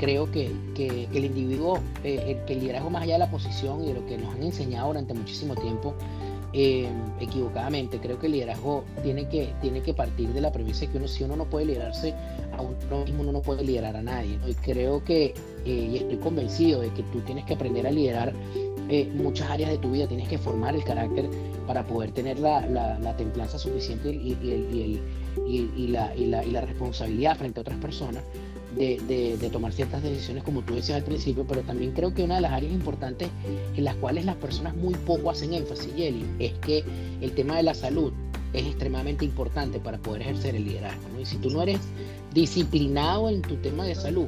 creo 0.00 0.30
que, 0.30 0.50
que, 0.74 1.08
el 1.12 1.24
individuo, 1.26 1.78
eh, 2.02 2.40
que 2.46 2.54
el 2.54 2.60
liderazgo 2.60 2.88
más 2.88 3.02
allá 3.02 3.14
de 3.14 3.18
la 3.18 3.30
posición 3.30 3.84
y 3.84 3.88
de 3.88 3.94
lo 3.94 4.06
que 4.06 4.16
nos 4.16 4.34
han 4.34 4.42
enseñado 4.42 4.88
durante 4.88 5.12
muchísimo 5.12 5.54
tiempo, 5.54 5.94
eh, 6.54 6.88
equivocadamente. 7.20 7.98
Creo 7.98 8.18
que 8.18 8.26
el 8.26 8.32
liderazgo 8.32 8.84
tiene 9.02 9.28
que, 9.28 9.52
tiene 9.60 9.82
que 9.82 9.92
partir 9.92 10.30
de 10.30 10.40
la 10.40 10.50
premisa 10.50 10.86
que 10.86 10.96
uno, 10.96 11.06
si 11.06 11.22
uno 11.22 11.36
no 11.36 11.44
puede 11.44 11.66
liderarse 11.66 12.14
a 12.56 12.62
uno 12.62 13.04
mismo, 13.04 13.22
uno 13.22 13.32
no 13.32 13.42
puede 13.42 13.62
liderar 13.62 13.94
a 13.94 14.02
nadie. 14.02 14.38
Y 14.46 14.54
creo 14.54 15.04
que, 15.04 15.34
eh, 15.66 15.90
y 15.92 15.96
estoy 15.98 16.16
convencido 16.16 16.80
de 16.80 16.88
que 16.94 17.02
tú 17.04 17.20
tienes 17.20 17.44
que 17.44 17.54
aprender 17.54 17.86
a 17.86 17.90
liderar 17.90 18.32
muchas 19.14 19.48
áreas 19.48 19.70
de 19.70 19.78
tu 19.78 19.92
vida, 19.92 20.08
tienes 20.08 20.28
que 20.28 20.36
formar 20.36 20.74
el 20.74 20.82
carácter 20.82 21.30
para 21.64 21.86
poder 21.86 22.10
tener 22.10 22.40
la, 22.40 22.66
la, 22.66 23.16
templanza 23.16 23.56
suficiente 23.56 24.10
y, 24.10 24.32
y, 24.32 25.00
la, 25.36 26.14
la, 26.16 26.60
responsabilidad 26.60 27.36
frente 27.36 27.60
a 27.60 27.62
otras 27.62 27.78
personas 27.78 28.22
de, 28.76 29.36
de, 29.38 29.50
tomar 29.50 29.72
ciertas 29.72 30.02
decisiones, 30.02 30.44
como 30.44 30.62
tú 30.62 30.74
decías 30.74 30.98
al 30.98 31.04
principio, 31.04 31.44
pero 31.46 31.62
también 31.62 31.92
creo 31.92 32.14
que 32.14 32.22
una 32.22 32.36
de 32.36 32.40
las 32.42 32.52
áreas 32.52 32.72
importantes 32.72 33.28
en 33.76 33.84
las 33.84 33.96
cuales 33.96 34.24
las 34.24 34.36
personas 34.36 34.76
muy 34.76 34.94
poco 34.94 35.30
hacen 35.30 35.54
énfasis, 35.54 35.94
Yeli, 35.94 36.24
es 36.38 36.52
que 36.54 36.84
el 37.20 37.32
tema 37.32 37.56
de 37.56 37.64
la 37.64 37.74
salud 37.74 38.12
es 38.52 38.66
extremadamente 38.66 39.24
importante 39.24 39.78
para 39.78 39.98
poder 39.98 40.22
ejercer 40.22 40.54
el 40.54 40.64
liderazgo. 40.64 41.20
Y 41.20 41.26
si 41.26 41.36
tú 41.36 41.50
no 41.50 41.62
eres 41.62 41.80
disciplinado 42.32 43.28
en 43.28 43.42
tu 43.42 43.56
tema 43.56 43.84
de 43.84 43.94
salud, 43.94 44.26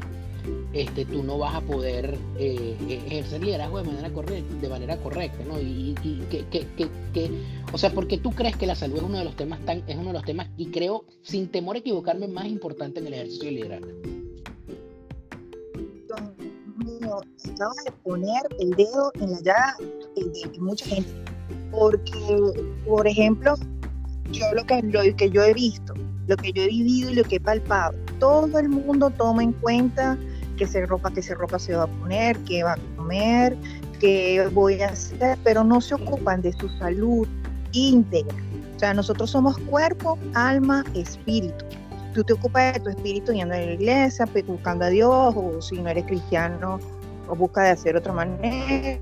este, 0.72 1.04
tú 1.04 1.22
no 1.22 1.38
vas 1.38 1.54
a 1.54 1.60
poder 1.60 2.16
eh, 2.38 2.76
ejercer 3.06 3.44
liderazgo 3.44 3.78
de 3.78 3.84
manera 3.84 4.10
correcta, 4.10 4.54
de 4.54 4.68
manera 4.68 4.96
correcta, 4.96 5.44
¿no? 5.44 5.60
Y, 5.60 5.94
que, 6.30 6.46
que, 6.46 6.66
que, 7.12 7.30
o 7.72 7.78
sea, 7.78 7.90
porque 7.92 8.18
tú 8.18 8.30
crees 8.30 8.56
que 8.56 8.66
la 8.66 8.74
salud 8.74 8.96
es 8.96 9.02
uno 9.02 9.18
de 9.18 9.24
los 9.24 9.36
temas 9.36 9.60
tan, 9.64 9.82
es 9.86 9.96
uno 9.96 10.08
de 10.08 10.14
los 10.14 10.24
temas, 10.24 10.48
y 10.56 10.66
creo, 10.66 11.04
sin 11.22 11.48
temor 11.48 11.76
a 11.76 11.80
equivocarme, 11.80 12.28
más 12.28 12.46
importante 12.46 13.00
en 13.00 13.06
el 13.06 13.14
ejercicio 13.14 13.44
de 13.44 13.52
liderazgo. 13.52 13.88
Acabas 17.54 17.84
de 17.84 17.92
poner 18.02 18.42
el 18.58 18.70
dedo 18.70 19.12
en 19.20 19.32
la 19.32 19.40
llaga 19.40 19.76
de, 20.16 20.58
mucha 20.58 20.86
gente, 20.86 21.10
porque, 21.70 22.52
por 22.86 23.06
ejemplo, 23.06 23.54
yo 24.30 24.46
lo 24.54 24.64
que, 24.64 24.82
lo 24.82 25.16
que 25.16 25.30
yo 25.30 25.42
he 25.42 25.52
visto, 25.52 25.92
lo 26.26 26.36
que 26.36 26.52
yo 26.52 26.62
he 26.62 26.68
vivido 26.68 27.10
y 27.10 27.14
lo 27.14 27.24
que 27.24 27.36
he 27.36 27.40
palpado, 27.40 27.94
todo 28.18 28.58
el 28.58 28.68
mundo 28.68 29.10
toma 29.10 29.42
en 29.42 29.52
cuenta 29.52 30.16
qué 30.62 30.68
se 30.68 30.86
ropa, 30.86 31.10
qué 31.10 31.22
se 31.22 31.34
ropa 31.34 31.58
se 31.58 31.74
va 31.74 31.84
a 31.84 31.86
poner, 31.88 32.38
qué 32.44 32.62
va 32.62 32.74
a 32.74 32.78
comer, 32.96 33.56
qué 33.98 34.48
voy 34.52 34.80
a 34.80 34.90
hacer, 34.90 35.36
pero 35.42 35.64
no 35.64 35.80
se 35.80 35.94
ocupan 35.96 36.40
de 36.40 36.52
su 36.52 36.68
salud 36.78 37.26
íntegra. 37.72 38.36
O 38.76 38.78
sea, 38.78 38.94
nosotros 38.94 39.30
somos 39.30 39.58
cuerpo, 39.58 40.16
alma, 40.34 40.84
espíritu. 40.94 41.64
Tú 42.14 42.22
te 42.22 42.34
ocupas 42.34 42.74
de 42.74 42.80
tu 42.80 42.90
espíritu 42.90 43.32
yendo 43.32 43.54
a 43.54 43.58
la 43.58 43.72
iglesia, 43.72 44.24
pues, 44.26 44.46
buscando 44.46 44.84
a 44.84 44.88
Dios, 44.88 45.34
o 45.36 45.60
si 45.60 45.82
no 45.82 45.88
eres 45.88 46.04
cristiano, 46.04 46.78
o 47.26 47.34
busca 47.34 47.64
de 47.64 47.70
hacer 47.70 47.96
otra 47.96 48.12
manera 48.12 49.00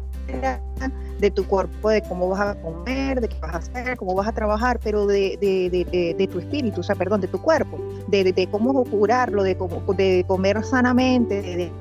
de 1.21 1.31
tu 1.31 1.47
cuerpo, 1.47 1.91
de 1.91 2.03
cómo 2.03 2.29
vas 2.29 2.41
a 2.41 2.55
comer, 2.61 3.21
de 3.21 3.29
qué 3.29 3.37
vas 3.41 3.55
a 3.55 3.59
hacer, 3.59 3.97
cómo 3.97 4.15
vas 4.15 4.29
a 4.29 4.33
trabajar, 4.33 4.81
pero 4.83 5.07
de, 5.07 5.37
de, 5.41 6.15
de, 6.17 6.27
tu 6.27 6.39
espíritu, 6.39 6.81
o 6.81 6.83
sea, 6.83 6.97
perdón, 6.97 7.21
de 7.21 7.29
tu 7.29 7.41
cuerpo, 7.41 7.79
de, 8.09 8.49
cómo 8.50 8.85
curarlo, 8.85 9.43
de, 9.43 9.57
cómo, 9.57 9.81
de 9.95 10.25
comer 10.27 10.65
sanamente, 10.65 11.43
de, 11.43 11.73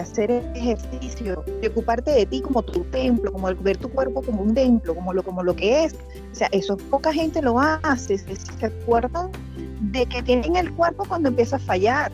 hacer 0.00 0.30
ejercicio, 0.54 1.44
de 1.60 1.68
ocuparte 1.68 2.10
de 2.12 2.24
ti 2.24 2.40
como 2.40 2.62
tu 2.62 2.82
templo, 2.84 3.30
como 3.30 3.54
ver 3.56 3.76
tu 3.76 3.90
cuerpo 3.90 4.22
como 4.22 4.42
un 4.42 4.54
templo, 4.54 4.94
como 4.94 5.12
lo, 5.12 5.22
como 5.22 5.42
lo 5.42 5.54
que 5.54 5.84
es. 5.84 5.94
O 5.94 6.34
sea, 6.34 6.48
eso 6.50 6.78
poca 6.78 7.12
gente 7.12 7.42
lo 7.42 7.60
hace, 7.60 8.16
se 8.16 8.66
acuerdan 8.66 9.30
de 9.80 10.06
que 10.06 10.22
tienen 10.22 10.56
el 10.56 10.72
cuerpo 10.72 11.04
cuando 11.06 11.28
empieza 11.28 11.56
a 11.56 11.58
fallar 11.58 12.10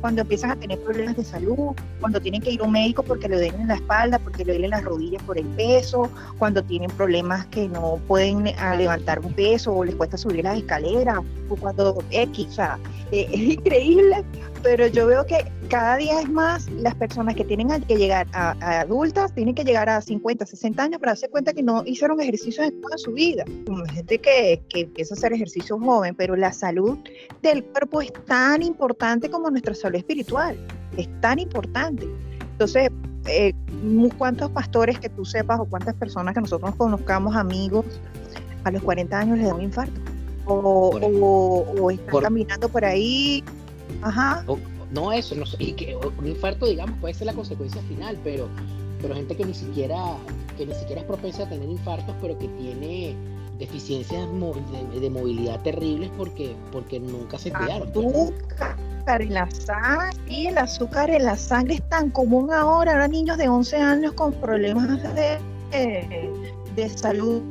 cuando 0.00 0.22
empiezan 0.22 0.50
a 0.50 0.56
tener 0.56 0.78
problemas 0.80 1.16
de 1.16 1.24
salud, 1.24 1.74
cuando 2.00 2.20
tienen 2.20 2.40
que 2.40 2.50
ir 2.52 2.60
a 2.60 2.64
un 2.64 2.72
médico 2.72 3.02
porque 3.02 3.28
le 3.28 3.36
duelen 3.36 3.68
la 3.68 3.74
espalda, 3.74 4.18
porque 4.18 4.44
le 4.44 4.52
duelen 4.52 4.70
las 4.70 4.84
rodillas 4.84 5.22
por 5.22 5.38
el 5.38 5.46
peso, 5.48 6.10
cuando 6.38 6.62
tienen 6.62 6.90
problemas 6.90 7.46
que 7.46 7.68
no 7.68 7.98
pueden 8.06 8.44
levantar 8.76 9.20
un 9.20 9.32
peso 9.32 9.74
o 9.74 9.84
les 9.84 9.94
cuesta 9.94 10.16
subir 10.16 10.44
las 10.44 10.58
escaleras, 10.58 11.18
o 11.48 11.56
cuando 11.56 12.02
X, 12.10 12.46
o 12.48 12.52
sea, 12.52 12.78
eh, 13.12 13.28
es 13.32 13.40
increíble, 13.40 14.24
pero 14.66 14.88
yo 14.88 15.06
veo 15.06 15.24
que 15.24 15.48
cada 15.68 15.96
día 15.96 16.20
es 16.20 16.28
más 16.28 16.68
las 16.70 16.96
personas 16.96 17.36
que 17.36 17.44
tienen 17.44 17.68
que 17.82 17.94
llegar 17.94 18.26
a, 18.32 18.80
adultas, 18.80 19.32
tienen 19.32 19.54
que 19.54 19.62
llegar 19.62 19.88
a 19.88 20.00
50, 20.00 20.44
60 20.44 20.82
años 20.82 20.98
para 20.98 21.12
darse 21.12 21.28
cuenta 21.28 21.52
que 21.52 21.62
no 21.62 21.84
hicieron 21.86 22.20
ejercicios 22.20 22.66
en 22.66 22.80
toda 22.80 22.98
su 22.98 23.12
vida. 23.12 23.44
Como 23.64 23.84
gente 23.84 24.18
que, 24.18 24.60
que 24.68 24.80
empieza 24.80 25.14
a 25.14 25.18
hacer 25.18 25.32
ejercicio 25.32 25.78
joven, 25.78 26.16
pero 26.16 26.34
la 26.34 26.52
salud 26.52 26.98
del 27.42 27.62
cuerpo 27.62 28.02
es 28.02 28.12
tan 28.26 28.60
importante 28.60 29.30
como 29.30 29.50
nuestra 29.50 29.72
salud 29.72 29.98
espiritual, 29.98 30.58
es 30.96 31.08
tan 31.20 31.38
importante. 31.38 32.04
Entonces, 32.40 32.90
eh, 33.28 33.52
¿cuántos 34.18 34.50
pastores 34.50 34.98
que 34.98 35.08
tú 35.08 35.24
sepas 35.24 35.60
o 35.60 35.66
cuántas 35.66 35.94
personas 35.94 36.34
que 36.34 36.40
nosotros 36.40 36.74
conozcamos, 36.74 37.36
amigos, 37.36 37.86
a 38.64 38.72
los 38.72 38.82
40 38.82 39.16
años 39.16 39.38
les 39.38 39.46
da 39.46 39.54
un 39.54 39.62
infarto? 39.62 40.00
O, 40.44 40.90
o, 41.80 41.90
están 41.92 42.20
caminando 42.22 42.68
por 42.68 42.84
ahí 42.84 43.44
Ajá. 44.02 44.44
no 44.90 45.12
eso, 45.12 45.34
no, 45.34 45.44
y 45.58 45.72
que 45.72 45.96
un 45.96 46.26
infarto, 46.26 46.66
digamos, 46.66 46.98
puede 47.00 47.14
ser 47.14 47.26
la 47.26 47.34
consecuencia 47.34 47.80
final, 47.82 48.18
pero, 48.22 48.48
pero 49.00 49.14
gente 49.14 49.36
que 49.36 49.44
ni 49.44 49.54
siquiera, 49.54 49.96
que 50.56 50.66
ni 50.66 50.74
siquiera 50.74 51.02
es 51.02 51.06
propensa 51.06 51.44
a 51.44 51.48
tener 51.48 51.68
infartos, 51.68 52.14
pero 52.20 52.38
que 52.38 52.48
tiene 52.48 53.16
deficiencias 53.58 54.28
de, 55.00 55.10
movilidad 55.10 55.60
terribles 55.62 56.10
porque, 56.16 56.54
porque 56.72 57.00
nunca 57.00 57.38
se 57.38 57.52
cuidaron. 57.52 57.90
Pues, 57.92 58.06
azúcar 58.06 59.22
en 59.22 59.34
la 59.34 59.50
sangre, 59.50 60.18
y 60.28 60.46
el 60.48 60.58
azúcar 60.58 61.10
en 61.10 61.24
la 61.24 61.36
sangre 61.36 61.74
es 61.74 61.88
tan 61.88 62.10
común 62.10 62.52
ahora, 62.52 62.92
ahora 62.92 63.08
niños 63.08 63.38
de 63.38 63.48
11 63.48 63.76
años 63.76 64.12
con 64.12 64.32
problemas 64.32 65.02
de, 65.14 65.38
de 66.76 66.90
salud 66.90 67.42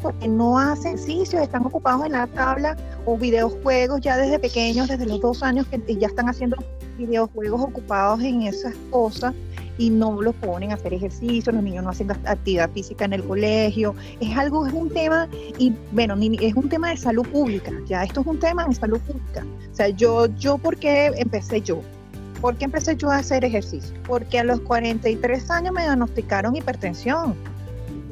porque 0.00 0.28
no 0.28 0.58
hacen 0.58 0.94
ejercicio, 0.94 1.40
están 1.40 1.66
ocupados 1.66 2.06
en 2.06 2.12
la 2.12 2.26
tabla 2.28 2.76
o 3.04 3.18
videojuegos 3.18 4.00
ya 4.00 4.16
desde 4.16 4.38
pequeños, 4.38 4.88
desde 4.88 5.06
los 5.06 5.20
dos 5.20 5.42
años 5.42 5.66
que 5.66 5.96
ya 5.96 6.06
están 6.06 6.28
haciendo 6.28 6.56
videojuegos 6.96 7.60
ocupados 7.60 8.20
en 8.22 8.42
esas 8.42 8.74
cosas 8.90 9.34
y 9.78 9.90
no 9.90 10.20
los 10.20 10.34
ponen 10.36 10.72
a 10.72 10.74
hacer 10.74 10.94
ejercicio, 10.94 11.52
los 11.52 11.62
niños 11.62 11.84
no 11.84 11.90
hacen 11.90 12.10
actividad 12.10 12.70
física 12.70 13.04
en 13.04 13.12
el 13.12 13.24
colegio, 13.24 13.94
es 14.20 14.36
algo, 14.36 14.66
es 14.66 14.72
un 14.72 14.90
tema, 14.90 15.28
y 15.56 15.72
bueno, 15.92 16.16
es 16.40 16.54
un 16.54 16.68
tema 16.68 16.90
de 16.90 16.96
salud 16.96 17.26
pública, 17.28 17.70
ya 17.86 18.02
esto 18.02 18.20
es 18.22 18.26
un 18.26 18.40
tema 18.40 18.66
de 18.66 18.74
salud 18.74 18.98
pública. 19.00 19.46
O 19.72 19.74
sea, 19.74 19.88
yo, 19.90 20.26
yo, 20.36 20.58
¿por 20.58 20.76
qué 20.76 21.12
empecé 21.16 21.60
yo? 21.60 21.80
¿Por 22.40 22.56
qué 22.56 22.64
empecé 22.64 22.96
yo 22.96 23.10
a 23.10 23.18
hacer 23.18 23.44
ejercicio? 23.44 23.96
Porque 24.06 24.40
a 24.40 24.44
los 24.44 24.60
43 24.60 25.50
años 25.50 25.72
me 25.72 25.82
diagnosticaron 25.82 26.56
hipertensión 26.56 27.36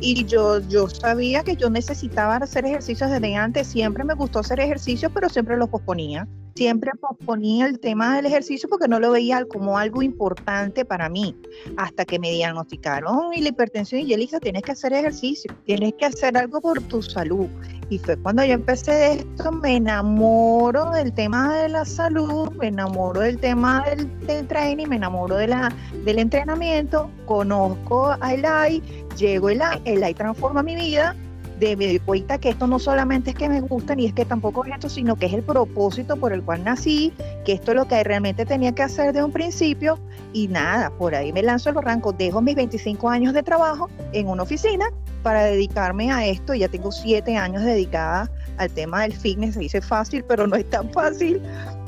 y 0.01 0.25
yo, 0.25 0.61
yo 0.69 0.89
sabía 0.89 1.43
que 1.43 1.57
yo 1.57 1.71
necesitaba 1.71 2.37
hacer 2.37 2.67
ejercicios 2.67 3.11
desde 3.11 3.35
antes, 3.35 3.67
siempre 3.67 4.05
me 4.05 4.15
gustó 4.15 4.41
hacer 4.41 4.61
ejercicio, 4.61 5.11
pero 5.11 5.29
siempre 5.29 5.57
lo 5.57 5.69
posponía. 5.69 6.29
Siempre 6.57 6.93
posponía 6.99 7.67
el 7.67 7.79
tema 7.79 8.17
del 8.17 8.25
ejercicio 8.25 8.67
porque 8.67 8.89
no 8.89 8.99
lo 8.99 9.11
veía 9.11 9.45
como 9.45 9.77
algo 9.77 10.01
importante 10.01 10.87
para 10.87 11.11
mí. 11.11 11.37
Hasta 11.77 12.07
que 12.07 12.19
me 12.19 12.31
diagnosticaron 12.31 13.35
y 13.35 13.43
la 13.43 13.51
hipertensión 13.51 14.01
y 14.01 14.15
Elisa, 14.15 14.41
tienes 14.41 14.63
que 14.63 14.73
hacer 14.73 14.95
ejercicio, 14.95 15.55
tienes 15.67 15.93
que 15.99 16.07
hacer 16.07 16.35
algo 16.35 16.63
por 16.63 16.81
tu 16.81 17.03
salud. 17.03 17.47
Y 17.91 17.99
fue 17.99 18.17
cuando 18.17 18.43
yo 18.43 18.55
empecé 18.55 19.13
esto, 19.13 19.53
me 19.53 19.77
enamoro 19.77 20.91
del 20.93 21.13
tema 21.13 21.55
de 21.59 21.69
la 21.69 21.85
salud, 21.85 22.51
me 22.53 22.69
enamoro 22.69 23.21
del 23.21 23.39
tema 23.39 23.85
del, 24.27 24.49
training, 24.49 24.87
me 24.87 24.97
enamoro 24.97 25.37
de 25.37 25.49
la, 25.49 25.71
del 26.07 26.19
entrenamiento, 26.19 27.11
conozco 27.27 28.17
a 28.19 28.33
Eli, 28.33 28.83
llego 29.17 29.51
el 29.51 29.61
AI 29.61 30.15
transforma 30.15 30.63
mi 30.63 30.75
vida, 30.75 31.15
de 31.59 31.77
me 31.77 31.87
doy 31.87 31.99
cuenta 31.99 32.39
que 32.39 32.51
esto 32.51 32.67
no 32.67 32.79
solamente 32.79 33.31
es 33.31 33.37
que 33.37 33.49
me 33.49 33.61
gusta, 33.61 33.95
ni 33.95 34.07
es 34.07 34.13
que 34.13 34.25
tampoco 34.25 34.65
es 34.65 34.75
esto, 34.75 34.89
sino 34.89 35.17
que 35.17 35.27
es 35.27 35.33
el 35.33 35.43
propósito 35.43 36.17
por 36.17 36.33
el 36.33 36.43
cual 36.43 36.65
nací, 36.65 37.13
que 37.45 37.53
esto 37.53 37.73
es 37.73 37.77
lo 37.77 37.89
que 37.89 38.03
realmente 38.05 38.45
tenía 38.45 38.73
que 38.73 38.83
hacer 38.83 39.13
de 39.13 39.23
un 39.23 39.33
principio, 39.33 39.99
y 40.33 40.49
nada, 40.49 40.91
por 40.91 41.15
ahí 41.15 41.33
me 41.33 41.43
lanzo 41.43 41.71
el 41.71 41.75
barranco, 41.75 42.13
dejo 42.13 42.43
mis 42.43 42.55
25 42.55 43.09
años 43.09 43.33
de 43.33 43.43
trabajo 43.43 43.89
en 44.13 44.29
una 44.29 44.43
oficina 44.43 44.87
para 45.23 45.45
dedicarme 45.45 46.13
a 46.13 46.27
esto. 46.27 46.55
Ya 46.55 46.69
tengo 46.69 46.93
siete 46.93 47.37
años 47.37 47.65
dedicada 47.65 48.31
al 48.59 48.71
tema 48.71 49.03
del 49.03 49.13
fitness. 49.13 49.55
Se 49.55 49.61
dice 49.61 49.81
fácil, 49.81 50.25
pero 50.25 50.47
no 50.47 50.57
es 50.57 50.69
tan 50.71 50.91
fácil. 50.93 51.41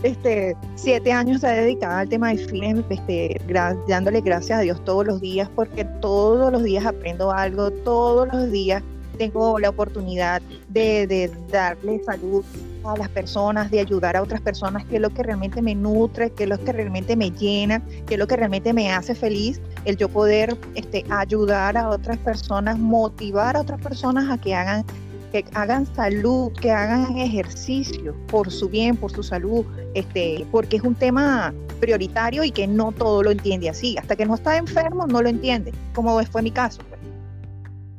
Este, 0.03 0.57
siete 0.77 1.13
años 1.13 1.43
dedicada 1.43 2.01
al 2.01 2.09
tema 2.09 2.29
del 2.29 2.39
fitness, 2.39 2.85
este, 2.89 3.41
dándole 3.87 4.21
gracias 4.23 4.59
a 4.59 4.63
Dios 4.63 4.83
todos 4.85 5.07
los 5.07 5.21
días, 5.21 5.49
porque 5.55 5.85
todos 6.01 6.51
los 6.51 6.65
días 6.65 6.87
aprendo 6.87 7.31
algo, 7.31 7.71
todos 7.71 8.27
los 8.33 8.51
días 8.51 8.83
tengo 9.19 9.59
la 9.59 9.69
oportunidad 9.69 10.41
de, 10.69 11.31
darle 11.51 12.03
salud 12.05 12.45
a 12.85 12.97
las 12.97 13.09
personas, 13.09 13.71
de 13.71 13.81
ayudar 13.81 14.17
a 14.17 14.23
otras 14.23 14.41
personas, 14.41 14.85
que 14.87 14.97
es 14.97 15.03
lo 15.03 15.11
que 15.11 15.23
realmente 15.23 15.61
me 15.61 15.75
nutre, 15.75 16.31
que 16.31 16.45
es 16.45 16.49
lo 16.49 16.59
que 16.59 16.73
realmente 16.73 17.17
me 17.17 17.31
llena, 17.31 17.83
que 18.07 18.15
es 18.15 18.19
lo 18.19 18.27
que 18.27 18.37
realmente 18.37 18.73
me 18.73 18.93
hace 18.93 19.15
feliz, 19.15 19.61
el 19.85 19.97
yo 19.97 20.09
poder 20.09 20.57
este, 20.75 21.05
ayudar 21.11 21.77
a 21.77 21.91
otras 21.91 22.17
personas, 22.19 22.79
motivar 22.79 23.57
a 23.57 23.61
otras 23.61 23.81
personas 23.81 24.31
a 24.31 24.39
que 24.39 24.55
hagan 24.55 24.85
que 25.33 25.45
hagan 25.53 25.85
salud, 25.95 26.51
que 26.53 26.71
hagan 26.71 27.19
ejercicio 27.19 28.15
por 28.29 28.51
su 28.51 28.69
bien, 28.69 28.97
por 28.97 29.13
su 29.13 29.23
salud, 29.23 29.65
este, 29.93 30.47
porque 30.51 30.79
es 30.79 30.83
un 30.83 30.95
tema 30.95 31.53
prioritario 31.81 32.45
y 32.45 32.51
que 32.51 32.67
no 32.67 32.93
todo 32.93 33.23
lo 33.23 33.31
entiende 33.31 33.69
así. 33.69 33.97
Hasta 33.99 34.17
que 34.17 34.27
no 34.27 34.35
está 34.35 34.57
enfermo, 34.57 35.07
no 35.07 35.23
lo 35.23 35.29
entiende, 35.29 35.73
como 35.95 36.23
fue 36.25 36.43
mi 36.43 36.51
caso. 36.51 36.81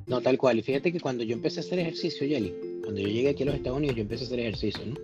No, 0.10 0.22
tal 0.22 0.38
cual. 0.38 0.60
Y 0.60 0.64
fíjate 0.64 0.92
que 0.92 1.00
cuando 1.00 1.24
yo 1.24 1.34
empecé 1.34 1.60
a 1.60 1.64
hacer 1.64 1.80
ejercicio, 1.80 2.26
Yeli, 2.26 2.54
cuando 2.82 3.00
yo 3.00 3.08
llegué 3.08 3.30
aquí 3.30 3.44
a 3.44 3.46
los 3.46 3.56
Estados 3.56 3.78
Unidos, 3.78 3.96
yo 3.96 4.02
empecé 4.02 4.24
a 4.24 4.28
hacer 4.28 4.40
ejercicio, 4.40 4.82
¿no? 4.86 4.96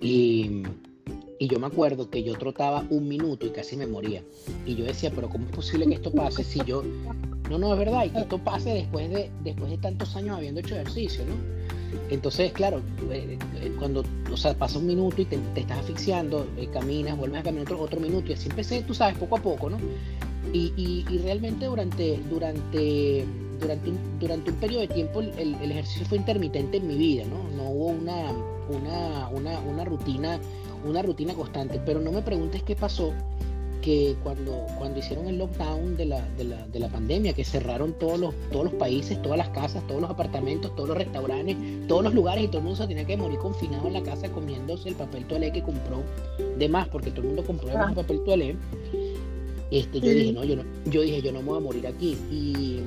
Y, 0.00 0.62
y 1.38 1.48
yo 1.48 1.58
me 1.58 1.66
acuerdo 1.66 2.10
que 2.10 2.22
yo 2.22 2.36
trotaba 2.36 2.84
un 2.90 3.08
minuto 3.08 3.46
y 3.46 3.50
casi 3.50 3.76
me 3.76 3.86
moría. 3.86 4.22
Y 4.66 4.74
yo 4.74 4.84
decía, 4.84 5.10
pero 5.14 5.28
¿cómo 5.28 5.46
es 5.46 5.52
posible 5.52 5.86
que 5.86 5.94
esto 5.94 6.12
pase 6.12 6.44
si 6.44 6.60
yo, 6.64 6.82
No, 7.48 7.58
no, 7.58 7.72
es 7.72 7.78
verdad, 7.78 8.04
y 8.04 8.10
que 8.10 8.18
esto 8.18 8.38
pase 8.38 8.70
después 8.70 9.08
de, 9.10 9.30
después 9.44 9.70
de 9.70 9.78
tantos 9.78 10.14
años 10.14 10.36
habiendo 10.36 10.60
hecho 10.60 10.74
ejercicio, 10.74 11.24
¿no? 11.24 11.58
Entonces, 12.10 12.52
claro, 12.52 12.82
eh, 13.10 13.38
eh, 13.62 13.72
cuando, 13.78 14.04
o 14.30 14.36
sea, 14.36 14.54
pasa 14.54 14.78
un 14.78 14.86
minuto 14.86 15.22
y 15.22 15.24
te, 15.24 15.38
estás 15.56 15.78
asfixiando, 15.78 16.46
eh, 16.56 16.68
caminas, 16.72 17.16
vuelves 17.16 17.40
a 17.40 17.44
caminar 17.44 17.64
otro, 17.64 17.80
otro 17.80 18.00
minuto, 18.00 18.30
y 18.30 18.34
así 18.34 18.48
empecé, 18.48 18.82
tú 18.82 18.94
sabes, 18.94 19.16
poco 19.16 19.36
a 19.36 19.42
poco, 19.42 19.70
¿no? 19.70 19.78
Y, 20.52 20.72
y, 20.76 21.18
realmente 21.18 21.66
durante, 21.66 22.18
durante, 22.30 23.26
durante, 23.60 23.90
un, 23.90 23.98
durante 24.18 24.50
un 24.50 24.56
periodo 24.56 24.80
de 24.82 24.88
tiempo 24.88 25.20
el, 25.20 25.54
el, 25.54 25.70
ejercicio 25.70 26.06
fue 26.06 26.18
intermitente 26.18 26.78
en 26.78 26.86
mi 26.86 26.96
vida, 26.96 27.24
¿no? 27.24 27.48
No 27.56 27.70
hubo 27.70 27.86
una, 27.86 28.32
una, 28.68 29.28
una, 29.28 29.58
una 29.60 29.84
rutina, 29.84 30.38
una 30.84 31.02
rutina 31.02 31.34
constante, 31.34 31.80
pero 31.84 32.00
no 32.00 32.12
me 32.12 32.22
preguntes 32.22 32.62
qué 32.62 32.76
pasó, 32.76 33.12
que 33.80 34.16
cuando, 34.22 34.66
cuando 34.76 34.98
hicieron 34.98 35.26
el 35.26 35.38
lockdown 35.38 35.96
de 35.96 36.06
la, 36.06 36.20
de, 36.36 36.44
la, 36.44 36.66
de 36.66 36.78
la, 36.78 36.88
pandemia, 36.88 37.32
que 37.32 37.44
cerraron 37.44 37.92
todos 37.98 38.18
los, 38.18 38.34
todos 38.50 38.64
los 38.64 38.74
países, 38.74 39.20
todas 39.22 39.38
las 39.38 39.48
casas, 39.50 39.86
todos 39.86 40.00
los 40.00 40.10
apartamentos, 40.10 40.74
todos 40.74 40.88
los 40.88 40.98
restaurantes, 40.98 41.56
todos 41.86 42.04
los 42.04 42.14
lugares 42.14 42.44
y 42.44 42.48
todo 42.48 42.58
el 42.58 42.64
mundo 42.64 42.76
se 42.76 42.86
tenía 42.86 43.04
que 43.04 43.16
morir 43.16 43.38
confinado 43.38 43.86
en 43.86 43.94
la 43.94 44.02
casa 44.02 44.30
comiéndose 44.30 44.88
el 44.88 44.94
papel 44.94 45.26
toalé 45.26 45.52
que 45.52 45.62
compró 45.62 46.02
de 46.58 46.68
más, 46.68 46.88
porque 46.88 47.10
todo 47.10 47.22
el 47.22 47.28
mundo 47.28 47.44
compró 47.44 47.68
de 47.68 47.74
más 47.74 47.94
papel 47.94 48.20
toalé. 48.24 48.56
Este, 49.70 50.00
yo 50.00 50.10
dije, 50.10 50.32
no, 50.32 50.44
yo 50.44 50.56
no, 50.56 50.64
yo 50.86 51.02
dije, 51.02 51.20
yo 51.20 51.32
no 51.32 51.40
me 51.42 51.48
voy 51.48 51.58
a 51.58 51.60
morir 51.60 51.86
aquí. 51.86 52.16
Y, 52.30 52.80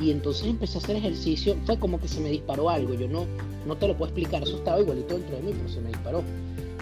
y 0.00 0.10
entonces 0.10 0.46
empecé 0.46 0.78
a 0.78 0.80
hacer 0.80 0.96
ejercicio, 0.96 1.56
fue 1.64 1.78
como 1.78 2.00
que 2.00 2.08
se 2.08 2.20
me 2.20 2.30
disparó 2.30 2.68
algo, 2.68 2.94
yo 2.94 3.08
no, 3.08 3.24
no 3.66 3.76
te 3.76 3.88
lo 3.88 3.96
puedo 3.96 4.10
explicar, 4.10 4.42
eso 4.42 4.56
estaba 4.56 4.80
igualito 4.80 5.14
dentro 5.14 5.36
de 5.36 5.42
mí, 5.42 5.52
pero 5.56 5.68
se 5.68 5.80
me 5.80 5.88
disparó. 5.88 6.22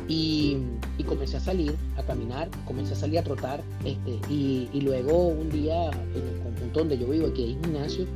Y, 0.06 0.58
comencé 1.06 1.36
a 1.36 1.40
salir 1.40 1.74
a 1.96 2.02
caminar, 2.02 2.48
comencé 2.66 2.94
a 2.94 2.96
salir 2.96 3.18
a 3.18 3.22
trotar, 3.22 3.62
este, 3.84 4.18
y, 4.30 4.80
luego 4.80 5.28
un 5.28 5.50
día 5.50 5.90
en 5.90 6.28
el 6.28 6.42
conjunto 6.42 6.80
donde 6.80 6.98
yo 6.98 7.06
vivo, 7.06 7.28
aquí 7.28 7.44
hay 7.44 7.58
gimnasio, 7.62 8.06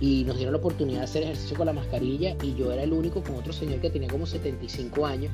y 0.00 0.24
nos 0.24 0.36
dieron 0.36 0.54
la 0.54 0.58
oportunidad 0.58 1.00
de 1.00 1.04
hacer 1.04 1.22
ejercicio 1.22 1.56
con 1.56 1.66
la 1.66 1.72
mascarilla, 1.72 2.36
y 2.42 2.54
yo 2.54 2.72
era 2.72 2.82
el 2.82 2.92
único 2.92 3.22
con 3.22 3.36
otro 3.36 3.52
señor 3.52 3.80
que 3.80 3.90
tenía 3.90 4.08
como 4.08 4.26
75 4.26 5.06
años, 5.06 5.32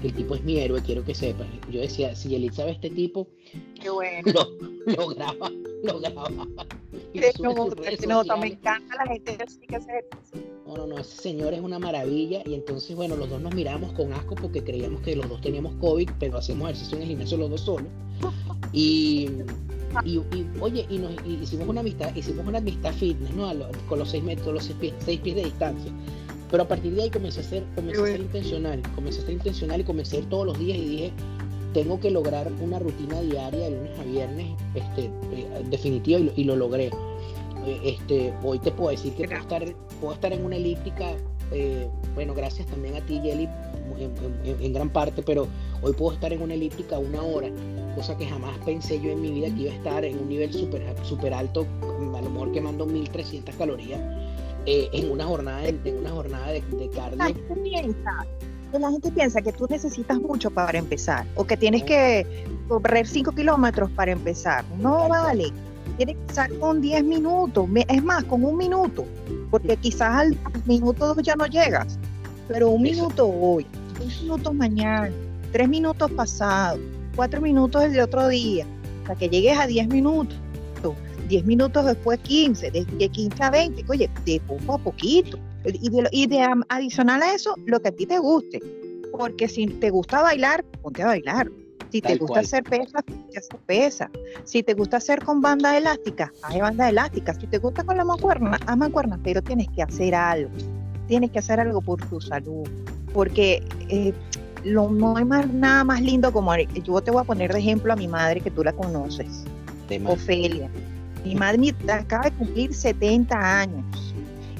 que 0.00 0.08
el 0.08 0.14
tipo 0.14 0.34
es 0.34 0.44
mi 0.44 0.58
héroe, 0.58 0.82
quiero 0.82 1.04
que 1.04 1.14
sepas. 1.14 1.46
Yo 1.70 1.80
decía, 1.80 2.14
si 2.14 2.34
Elisa 2.34 2.64
ve 2.64 2.72
este 2.72 2.90
tipo, 2.90 3.28
Qué 3.80 3.90
bueno. 3.90 4.32
lo, 4.86 4.94
lo 4.94 5.08
graba, 5.08 5.50
lo 5.82 6.00
graba. 6.00 6.36
No, 8.06 8.24
no, 8.24 8.36
me 8.36 8.48
encanta 8.48 8.96
la 8.96 9.06
gente 9.06 9.36
que 9.36 9.76
hace 9.76 9.90
ejercicio 9.90 10.52
no, 10.66 10.76
no, 10.76 10.86
no, 10.86 10.98
ese 10.98 11.16
señor 11.16 11.54
es 11.54 11.60
una 11.60 11.78
maravilla. 11.78 12.42
Y 12.46 12.54
entonces, 12.54 12.96
bueno, 12.96 13.16
los 13.16 13.28
dos 13.28 13.40
nos 13.40 13.54
miramos 13.54 13.92
con 13.92 14.12
asco 14.12 14.34
porque 14.34 14.62
creíamos 14.62 15.02
que 15.02 15.16
los 15.16 15.28
dos 15.28 15.40
teníamos 15.40 15.74
COVID, 15.76 16.10
pero 16.18 16.38
hacemos 16.38 16.70
ejercicio 16.70 16.96
en 16.96 17.02
el 17.02 17.08
gimnasio 17.08 17.38
los 17.38 17.50
dos 17.50 17.60
solos. 17.60 17.88
Y, 18.74 19.28
y, 20.06 20.18
oye, 20.60 20.86
y 20.88 20.96
nos 20.96 21.12
hicimos 21.26 21.68
una 21.68 21.80
amistad, 21.80 22.16
hicimos 22.16 22.46
una 22.46 22.56
amistad 22.56 22.94
fitness, 22.94 23.34
¿no? 23.34 23.52
con 23.86 23.98
los 23.98 24.10
seis 24.10 24.24
metros, 24.24 24.54
los 24.54 24.64
seis 24.64 24.78
pies, 24.80 24.94
seis 25.00 25.20
pies 25.20 25.36
de 25.36 25.44
distancia. 25.44 25.92
Pero 26.50 26.62
a 26.62 26.68
partir 26.68 26.94
de 26.94 27.02
ahí 27.02 27.10
comencé 27.10 27.40
a 27.40 27.42
ser, 27.42 27.64
comencé 27.74 28.00
a 28.00 28.06
ser 28.06 28.20
intencional, 28.20 28.82
comencé 28.94 29.20
a 29.20 29.24
ser 29.24 29.34
intencional 29.34 29.80
y 29.82 29.84
comencé 29.84 30.16
a 30.16 30.20
ir 30.20 30.28
todos 30.30 30.46
los 30.46 30.58
días 30.58 30.78
y 30.78 30.88
dije, 30.88 31.12
tengo 31.72 32.00
que 32.00 32.10
lograr 32.10 32.50
una 32.60 32.78
rutina 32.78 33.20
diaria 33.20 33.60
de 33.60 33.70
lunes 33.70 33.98
a 33.98 34.04
viernes, 34.04 34.46
este, 34.74 35.04
eh, 35.04 35.64
definitiva 35.70 36.18
y 36.20 36.32
y 36.36 36.44
lo 36.44 36.56
logré. 36.56 36.90
Eh, 37.66 37.80
este, 37.84 38.34
hoy 38.42 38.58
te 38.58 38.72
puedo 38.72 38.90
decir 38.90 39.14
que 39.14 39.26
puedo 39.26 39.40
estar, 39.40 39.64
puedo 40.00 40.14
estar 40.14 40.32
en 40.32 40.44
una 40.44 40.56
elíptica, 40.56 41.12
eh, 41.52 41.88
bueno, 42.14 42.34
gracias 42.34 42.66
también 42.66 42.96
a 42.96 43.00
ti, 43.06 43.20
Jelly, 43.22 43.48
en, 43.98 44.72
gran 44.72 44.90
parte, 44.90 45.22
pero 45.22 45.46
hoy 45.82 45.92
puedo 45.92 46.12
estar 46.12 46.32
en 46.32 46.42
una 46.42 46.54
elíptica 46.54 46.98
una 46.98 47.22
hora, 47.22 47.48
cosa 47.94 48.16
que 48.16 48.26
jamás 48.26 48.58
pensé 48.64 49.00
yo 49.00 49.10
en 49.10 49.20
mi 49.20 49.30
vida 49.30 49.54
que 49.54 49.62
iba 49.62 49.72
a 49.72 49.74
estar 49.74 50.04
en 50.04 50.18
un 50.18 50.28
nivel 50.28 50.52
súper 50.52 50.82
super 51.04 51.32
alto, 51.32 51.66
a 51.82 52.20
lo 52.20 52.30
mejor 52.30 52.52
quemando 52.52 52.86
1300 52.86 53.54
calorías 53.54 54.00
eh, 54.66 54.88
en 54.92 55.10
una 55.10 55.24
jornada, 55.24 55.66
en, 55.66 55.98
una 55.98 56.10
jornada 56.10 56.48
de, 56.48 56.62
cardio. 56.94 57.24
Gente, 57.24 57.54
piensa, 57.62 58.26
la 58.78 58.90
gente 58.90 59.10
piensa 59.10 59.42
que 59.42 59.52
tú 59.52 59.66
necesitas 59.68 60.18
mucho 60.18 60.50
para 60.50 60.78
empezar 60.78 61.26
o 61.36 61.44
que 61.44 61.56
tienes 61.56 61.82
que 61.84 62.26
correr 62.68 63.06
5 63.06 63.32
kilómetros 63.32 63.90
para 63.90 64.12
empezar. 64.12 64.64
No 64.78 65.08
vale 65.08 65.52
tiene 65.96 66.14
que 66.14 66.20
empezar 66.20 66.58
con 66.58 66.80
10 66.80 67.04
minutos, 67.04 67.68
es 67.88 68.02
más, 68.02 68.24
con 68.24 68.44
un 68.44 68.56
minuto, 68.56 69.04
porque 69.50 69.76
quizás 69.76 70.16
al 70.16 70.38
minuto 70.64 71.14
ya 71.20 71.36
no 71.36 71.46
llegas, 71.46 71.98
pero 72.48 72.70
un 72.70 72.82
minuto 72.82 73.28
hoy, 73.28 73.66
un 74.00 74.08
minuto 74.08 74.52
mañana, 74.52 75.10
tres 75.52 75.68
minutos 75.68 76.10
pasado, 76.12 76.78
cuatro 77.14 77.40
minutos 77.40 77.84
el 77.84 77.92
de 77.92 78.02
otro 78.02 78.28
día, 78.28 78.66
hasta 79.02 79.16
que 79.16 79.28
llegues 79.28 79.58
a 79.58 79.66
10 79.66 79.88
minutos, 79.88 80.38
10 81.28 81.44
minutos 81.44 81.86
después 81.86 82.18
15, 82.20 82.70
de, 82.70 83.08
15 83.08 83.42
a 83.42 83.50
20, 83.50 83.84
oye, 83.88 84.10
de 84.24 84.40
poco 84.40 84.74
a 84.74 84.78
poquito. 84.78 85.38
Y, 85.64 85.90
de, 85.90 86.08
y 86.10 86.26
de 86.26 86.46
adicional 86.68 87.22
a 87.22 87.34
eso, 87.34 87.54
lo 87.66 87.80
que 87.80 87.88
a 87.88 87.92
ti 87.92 88.06
te 88.06 88.18
guste. 88.18 88.60
Porque 89.12 89.48
si 89.48 89.66
te 89.66 89.90
gusta 89.90 90.22
bailar, 90.22 90.64
ponte 90.82 91.02
a 91.02 91.06
bailar. 91.06 91.50
Si 91.90 92.00
te 92.00 92.16
gusta 92.16 92.40
hacer 92.40 92.64
pesas, 92.64 93.04
hacer 93.36 93.60
pesa. 93.66 94.10
Si 94.44 94.62
te 94.62 94.72
gusta 94.72 94.96
hacer 94.96 95.22
con 95.22 95.42
banda 95.42 95.76
elástica, 95.76 96.32
haz 96.42 96.58
banda 96.58 96.88
elástica. 96.88 97.34
Si 97.34 97.46
te 97.46 97.58
gusta 97.58 97.84
con 97.84 97.98
la 97.98 98.04
mancuerna, 98.04 98.58
haz 98.66 98.76
mancuerna, 98.78 99.20
pero 99.22 99.42
tienes 99.42 99.68
que 99.68 99.82
hacer 99.82 100.14
algo. 100.14 100.50
Tienes 101.06 101.30
que 101.30 101.40
hacer 101.40 101.60
algo 101.60 101.82
por 101.82 102.00
tu 102.08 102.18
salud. 102.18 102.66
Porque 103.12 103.62
eh, 103.90 104.14
lo, 104.64 104.88
no 104.88 105.18
hay 105.18 105.26
más, 105.26 105.46
nada 105.52 105.84
más 105.84 106.00
lindo 106.00 106.32
como. 106.32 106.56
Yo 106.56 107.00
te 107.02 107.10
voy 107.10 107.20
a 107.20 107.24
poner 107.24 107.52
de 107.52 107.58
ejemplo 107.58 107.92
a 107.92 107.96
mi 107.96 108.08
madre, 108.08 108.40
que 108.40 108.50
tú 108.50 108.64
la 108.64 108.72
conoces, 108.72 109.44
Ofelia. 110.06 110.70
Mi 111.24 111.34
madre 111.34 111.74
acaba 111.92 112.24
de 112.24 112.32
cumplir 112.32 112.74
70 112.74 113.60
años 113.60 114.11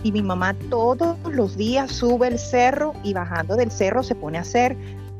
y 0.02 0.12
mi 0.12 0.22
mamá 0.22 0.54
todos 0.70 1.16
los 1.30 1.56
días 1.56 1.92
sube 1.92 2.28
el 2.28 2.38
cerro 2.38 2.94
y 3.02 3.14
bajando 3.14 3.56
del 3.56 3.70
cerro 3.70 4.02
se 4.02 4.14
pone 4.14 4.38
a 4.38 4.42
hacer 4.42 4.76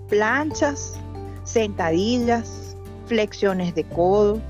planchas, 0.09 0.99
sentadillas, 1.45 2.77
flexiones 3.07 3.75
de 3.75 3.85
codo, 3.85 4.41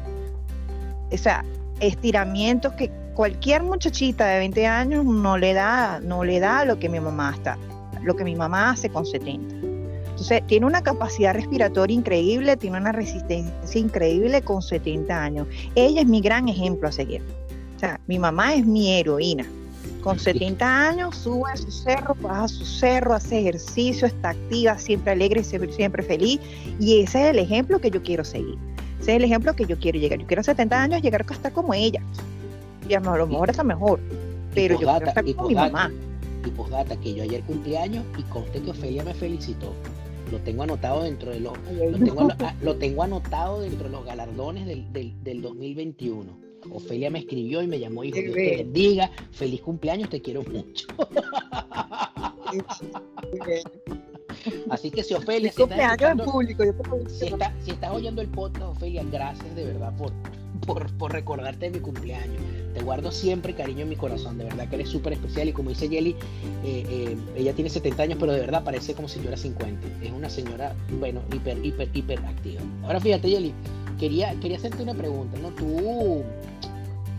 o 1.11 1.17
sea, 1.17 1.45
estiramientos 1.81 2.73
que 2.75 2.91
cualquier 3.15 3.63
muchachita 3.63 4.27
de 4.27 4.39
20 4.39 4.67
años 4.67 5.05
no 5.05 5.37
le 5.37 5.53
da, 5.53 6.01
no 6.01 6.25
le 6.25 6.41
da 6.41 6.65
lo 6.65 6.79
que 6.79 6.89
mi 6.89 7.01
mamá 7.01 7.33
está, 7.35 7.59
lo 8.03 8.17
que 8.17 8.25
mi 8.25 8.35
mamá 8.35 8.71
hace 8.71 8.89
con 8.89 9.05
70. 9.05 9.55
Entonces, 10.23 10.47
tiene 10.47 10.67
una 10.67 10.83
capacidad 10.83 11.35
respiratoria 11.35 11.97
increíble, 11.97 12.57
tiene 12.57 12.77
una 12.79 12.93
resistencia 12.93 13.81
increíble 13.81 14.43
con 14.43 14.63
70 14.63 15.23
años. 15.23 15.47
Ella 15.75 16.03
es 16.03 16.07
mi 16.07 16.21
gran 16.21 16.49
ejemplo 16.49 16.89
a 16.89 16.93
seguir. 16.93 17.23
O 17.77 17.79
sea, 17.79 17.99
mi 18.07 18.19
mamá 18.19 18.55
es 18.55 18.65
mi 18.65 18.93
heroína. 18.93 19.45
Con 20.03 20.19
70 20.19 20.89
años 20.89 21.17
sube 21.17 21.51
a 21.53 21.57
su 21.57 21.71
cerro, 21.71 22.17
baja 22.21 22.45
a 22.45 22.49
su 22.49 22.65
cerro, 22.65 23.15
hace 23.15 23.39
ejercicio, 23.39 24.09
está 24.09 24.31
activa, 24.31 24.77
siempre 24.77 25.13
alegre, 25.13 25.45
siempre, 25.45 25.73
siempre 25.73 26.03
feliz. 26.03 26.41
Y 26.81 27.03
ese 27.03 27.23
es 27.23 27.31
el 27.31 27.39
ejemplo 27.39 27.81
que 27.81 27.91
yo 27.91 28.03
quiero 28.03 28.25
seguir. 28.25 28.59
Ese 29.01 29.13
es 29.13 29.17
el 29.19 29.25
ejemplo 29.25 29.55
que 29.55 29.65
yo 29.65 29.79
quiero 29.79 30.01
llegar. 30.01 30.19
Yo 30.19 30.27
quiero 30.27 30.41
a 30.41 30.45
70 30.45 30.83
años 30.83 31.03
llegar 31.03 31.25
a 31.27 31.33
estar 31.33 31.53
como 31.53 31.73
ella. 31.73 32.03
Y 32.89 32.95
a 32.95 33.01
lo 33.01 33.27
mejor 33.27 33.51
está 33.51 33.63
mejor. 33.63 34.01
Pero 34.55 34.75
yo 34.75 34.89
quiero 34.89 35.07
estar 35.07 35.25
como 35.35 35.49
mi 35.49 35.55
mamá. 35.55 35.93
Y 36.45 36.51
posdata, 36.51 36.97
que 36.97 37.15
yo 37.15 37.23
ayer 37.23 37.43
cumpleaños 37.43 38.05
y 38.19 38.23
conste 38.25 38.61
que 38.61 38.73
Ofelia 38.73 39.05
me 39.05 39.15
felicitó. 39.15 39.73
Lo 40.33 40.39
tengo 40.39 40.65
anotado 40.65 41.05
dentro 41.05 41.31
de 41.31 41.39
los. 41.39 41.53
Lo 42.61 42.75
tengo, 42.77 43.03
anotado 43.03 43.61
dentro 43.61 43.85
de 43.85 43.91
los 43.91 44.05
galardones 44.05 44.67
del, 44.67 44.93
del, 44.93 45.23
del 45.23 45.43
2021 45.43 46.42
Ofelia 46.71 47.11
me 47.11 47.21
escribió 47.21 47.63
y 47.63 47.67
me 47.67 47.79
llamó 47.79 48.05
y 48.05 48.13
dijo, 48.13 48.33
Dios 48.33 48.35
te 48.35 48.57
bendiga, 48.57 49.11
feliz 49.33 49.61
cumpleaños, 49.61 50.09
te 50.09 50.21
quiero 50.21 50.43
mucho. 50.43 50.87
Así 54.71 54.91
que 54.91 55.05
si 55.05 55.15
Ofelia, 55.15 55.53
si 55.53 55.63
estás, 55.63 55.99
público, 56.25 56.65
si, 57.09 57.71
estás 57.71 57.93
oyendo 57.93 58.23
el 58.23 58.29
podcast, 58.29 58.77
Ofelia, 58.77 59.05
gracias 59.11 59.55
de 59.55 59.67
verdad 59.67 59.95
por, 59.97 60.13
por, 60.67 60.93
por, 60.97 61.13
recordarte 61.13 61.67
de 61.67 61.79
mi 61.79 61.81
cumpleaños. 61.81 62.43
Te 62.75 62.83
guardo 62.83 63.13
siempre 63.13 63.55
cariño 63.55 63.83
en 63.83 63.91
mi 63.91 63.97
corazón, 63.97 64.39
de 64.39 64.45
verdad 64.45 64.69
que 64.69 64.77
eres 64.77 64.89
súper 64.89 65.13
especial 65.13 65.49
y 65.49 65.53
como 65.53 65.71
dice 65.71 65.89
Jelly, 65.89 66.17
eh, 66.65 66.85
eh, 66.89 67.17
ella 67.37 67.53
tiene 67.53 67.71
70 67.71 68.03
años, 68.03 68.19
pero 68.19 68.33
de 68.33 68.41
verdad 68.41 68.65
parece 68.65 68.95
como 68.95 69.09
si 69.09 69.21
yo 69.21 69.29
era 69.29 69.37
50. 69.37 69.87
Es 70.03 70.11
una 70.11 70.31
señora, 70.31 70.75
bueno, 70.99 71.21
hiper, 71.33 71.65
hiper, 71.65 71.91
hiper 71.93 72.19
activa. 72.21 72.63
Ahora 72.83 72.99
fíjate, 72.99 73.29
Jelly, 73.29 73.53
quería, 74.03 74.35
quería 74.41 74.57
hacerte 74.57 74.83
una 74.83 74.95
pregunta, 74.95 75.39
¿no? 75.39 75.51
Tú, 75.51 76.25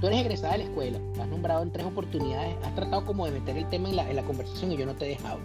tú 0.01 0.07
eres 0.07 0.19
egresada 0.19 0.51
de 0.51 0.57
la 0.59 0.63
escuela, 0.65 0.99
has 1.17 1.29
nombrado 1.29 1.63
en 1.63 1.71
tres 1.71 1.85
oportunidades, 1.85 2.57
has 2.61 2.75
tratado 2.75 3.05
como 3.05 3.25
de 3.25 3.31
meter 3.31 3.55
el 3.55 3.69
tema 3.69 3.87
en 3.87 3.95
la, 3.95 4.09
en 4.09 4.17
la 4.17 4.23
conversación 4.23 4.73
y 4.73 4.75
yo 4.75 4.85
no 4.85 4.93
te 4.93 5.05
he 5.05 5.09
dejado. 5.09 5.39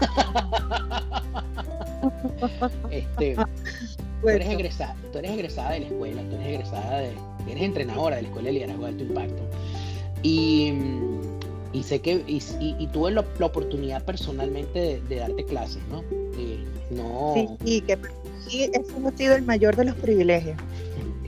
este, 2.90 3.36
tú, 4.20 4.28
eres 4.28 4.48
egresada, 4.48 4.96
tú 5.12 5.18
eres 5.18 5.30
egresada 5.30 5.70
de 5.70 5.80
la 5.80 5.86
escuela, 5.86 6.22
tú 6.22 6.34
eres 6.34 6.46
egresada 6.48 6.98
de, 6.98 7.12
eres 7.48 7.62
entrenadora 7.62 8.16
de 8.16 8.22
la 8.22 8.28
Escuela 8.28 8.48
de 8.48 8.52
Liderazgo 8.52 8.82
de 8.82 8.88
Alto 8.88 9.04
Impacto. 9.04 9.42
Y, 10.24 10.74
y 11.72 11.82
sé 11.84 12.00
que, 12.00 12.24
y, 12.26 12.42
y, 12.58 12.86
tuve 12.88 13.12
la, 13.12 13.20
oportunidad 13.20 14.04
personalmente 14.04 15.00
de, 15.08 15.16
darte 15.16 15.44
clases, 15.44 15.82
¿no? 15.88 16.02
no... 16.90 17.34
Sí, 17.34 17.48
y 17.64 17.80
que 17.82 17.96
sí, 18.50 18.70
ese 18.72 18.92
ha 19.06 19.16
sido 19.16 19.36
el 19.36 19.42
mayor 19.42 19.76
de 19.76 19.84
los 19.84 19.94
privilegios. 19.96 20.56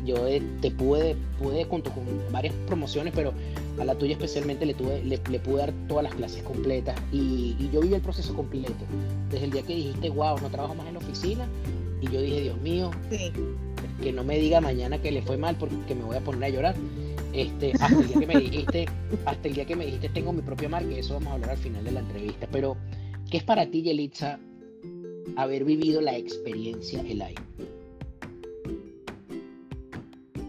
yo 0.04 0.26
eh, 0.26 0.42
te 0.60 0.70
pude, 0.70 1.16
pude 1.38 1.64
junto 1.64 1.90
con 1.92 2.04
varias 2.32 2.54
promociones, 2.66 3.12
pero 3.14 3.32
a 3.78 3.84
la 3.84 3.94
tuya 3.94 4.12
especialmente 4.12 4.66
le, 4.66 4.74
tuve, 4.74 5.02
le, 5.02 5.18
pude 5.18 5.58
dar 5.58 5.72
todas 5.88 6.04
las 6.04 6.14
clases 6.14 6.42
completas 6.42 6.98
y, 7.12 7.56
y, 7.58 7.70
yo 7.72 7.80
viví 7.80 7.94
el 7.94 8.02
proceso 8.02 8.34
completo. 8.34 8.74
Desde 9.30 9.44
el 9.44 9.50
día 9.52 9.62
que 9.62 9.74
dijiste, 9.74 10.10
wow, 10.10 10.38
no 10.40 10.50
trabajo 10.50 10.74
más 10.74 10.86
en 10.88 10.94
la 10.94 10.98
oficina, 10.98 11.48
y 12.02 12.10
yo 12.10 12.20
dije, 12.20 12.40
Dios 12.42 12.60
mío, 12.60 12.90
que 14.02 14.12
no 14.12 14.24
me 14.24 14.36
diga 14.36 14.60
mañana 14.60 15.00
que 15.00 15.12
le 15.12 15.22
fue 15.22 15.36
mal 15.36 15.54
porque 15.56 15.94
me 15.94 16.02
voy 16.02 16.16
a 16.16 16.20
poner 16.20 16.44
a 16.44 16.48
llorar. 16.48 16.74
Este, 17.32 17.72
hasta 17.80 17.98
el 17.98 18.08
día 18.08 18.18
que 18.18 18.26
me 18.26 18.40
dijiste, 18.40 18.86
hasta 19.24 19.48
el 19.48 19.54
día 19.54 19.64
que 19.64 19.76
me 19.76 19.86
dijiste 19.86 20.08
tengo 20.08 20.32
mi 20.32 20.42
propia 20.42 20.68
marca, 20.68 20.90
y 20.90 20.98
eso 20.98 21.14
vamos 21.14 21.28
a 21.28 21.34
hablar 21.34 21.50
al 21.50 21.58
final 21.58 21.84
de 21.84 21.92
la 21.92 22.00
entrevista. 22.00 22.48
Pero, 22.50 22.76
¿qué 23.30 23.36
es 23.36 23.44
para 23.44 23.70
ti, 23.70 23.82
Yelitza, 23.82 24.40
haber 25.36 25.64
vivido 25.64 26.00
la 26.00 26.16
experiencia 26.16 27.00
Elay? 27.02 27.34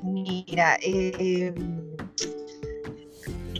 Mira, 0.04 0.78
eh, 0.82 1.54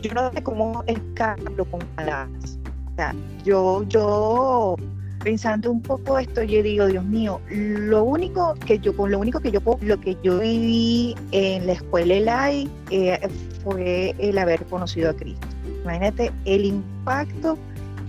yo 0.02 0.14
no 0.14 0.32
sé 0.32 0.42
cómo 0.42 0.84
explicarlo 0.86 1.64
con 1.64 1.80
palabras. 1.96 2.58
O 2.96 3.42
yo, 3.44 3.82
yo 3.88 4.76
pensando 5.24 5.72
un 5.72 5.80
poco 5.80 6.18
esto, 6.18 6.42
yo 6.42 6.62
digo, 6.62 6.86
Dios 6.86 7.04
mío, 7.04 7.40
lo 7.48 8.04
único 8.04 8.54
que 8.66 8.78
yo, 8.78 8.94
con 8.94 9.10
lo 9.10 9.18
único 9.18 9.40
que 9.40 9.50
yo 9.50 9.60
lo 9.80 10.00
que 10.00 10.16
yo 10.22 10.38
viví 10.38 11.16
en 11.32 11.66
la 11.66 11.72
escuela 11.72 12.14
ELAI 12.14 12.68
eh, 12.90 13.18
fue 13.64 14.14
el 14.18 14.38
haber 14.38 14.62
conocido 14.66 15.10
a 15.10 15.14
Cristo. 15.14 15.46
Imagínate 15.82 16.30
el 16.44 16.66
impacto 16.66 17.58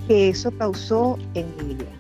que 0.07 0.29
eso 0.29 0.51
causó 0.51 1.17
en 1.33 1.45
mi 1.57 1.75
vida. 1.75 1.94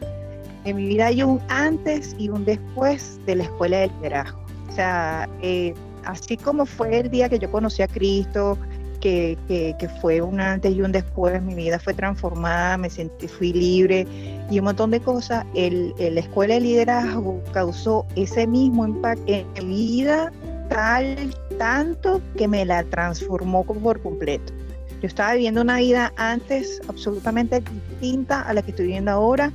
En 0.65 0.77
mi 0.77 0.87
vida 0.87 1.07
hay 1.07 1.21
un 1.21 1.39
antes 1.47 2.15
y 2.17 2.29
un 2.29 2.43
después 2.43 3.19
de 3.25 3.35
la 3.35 3.43
escuela 3.43 3.77
del 3.79 3.91
liderazgo. 3.97 4.39
O 4.69 4.71
sea, 4.73 5.29
eh, 5.41 5.73
así 6.05 6.37
como 6.37 6.65
fue 6.65 6.99
el 6.99 7.09
día 7.11 7.29
que 7.29 7.37
yo 7.37 7.51
conocí 7.51 7.83
a 7.83 7.87
Cristo, 7.87 8.57
que, 8.99 9.37
que, 9.47 9.89
fue 10.01 10.19
un 10.19 10.39
antes 10.39 10.73
y 10.73 10.81
un 10.81 10.91
después, 10.91 11.39
mi 11.43 11.53
vida 11.53 11.77
fue 11.77 11.93
transformada, 11.93 12.75
me 12.75 12.89
sentí, 12.89 13.27
fui 13.27 13.53
libre 13.53 14.07
y 14.49 14.57
un 14.57 14.65
montón 14.65 14.89
de 14.89 14.99
cosas, 14.99 15.45
el, 15.53 15.93
la 15.99 16.19
escuela 16.19 16.55
de 16.55 16.61
liderazgo 16.61 17.39
causó 17.53 18.07
ese 18.15 18.47
mismo 18.47 18.83
impacto 18.87 19.23
en 19.27 19.67
mi 19.67 19.85
vida 19.85 20.31
tal, 20.69 21.35
tanto 21.59 22.19
que 22.35 22.47
me 22.47 22.65
la 22.65 22.83
transformó 22.85 23.63
por 23.63 24.01
completo. 24.01 24.51
Yo 25.01 25.07
estaba 25.07 25.33
viviendo 25.33 25.61
una 25.61 25.77
vida 25.77 26.11
antes 26.17 26.81
absolutamente 26.87 27.61
distinta 27.61 28.41
a 28.41 28.53
la 28.53 28.63
que 28.63 28.71
estoy 28.71 28.87
viviendo 28.87 29.11
ahora 29.11 29.51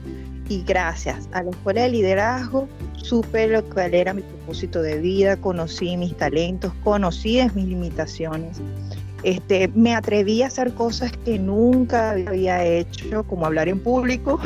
y 0.51 0.63
gracias 0.65 1.29
a 1.33 1.43
la 1.43 1.51
escuela 1.51 1.83
de 1.83 1.91
liderazgo 1.91 2.69
supe 2.97 3.47
lo 3.47 3.65
cual 3.65 3.95
era 3.95 4.13
mi 4.13 4.23
propósito 4.23 4.83
de 4.83 4.99
vida, 4.99 5.37
conocí 5.37 5.97
mis 5.97 6.17
talentos, 6.17 6.73
conocí 6.83 7.41
mis 7.55 7.67
limitaciones 7.67 8.61
este, 9.23 9.69
me 9.69 9.95
atreví 9.95 10.43
a 10.43 10.47
hacer 10.47 10.73
cosas 10.75 11.13
que 11.25 11.39
nunca 11.39 12.13
había 12.13 12.65
hecho, 12.65 13.25
como 13.25 13.47
hablar 13.47 13.69
en 13.69 13.79
público, 13.79 14.41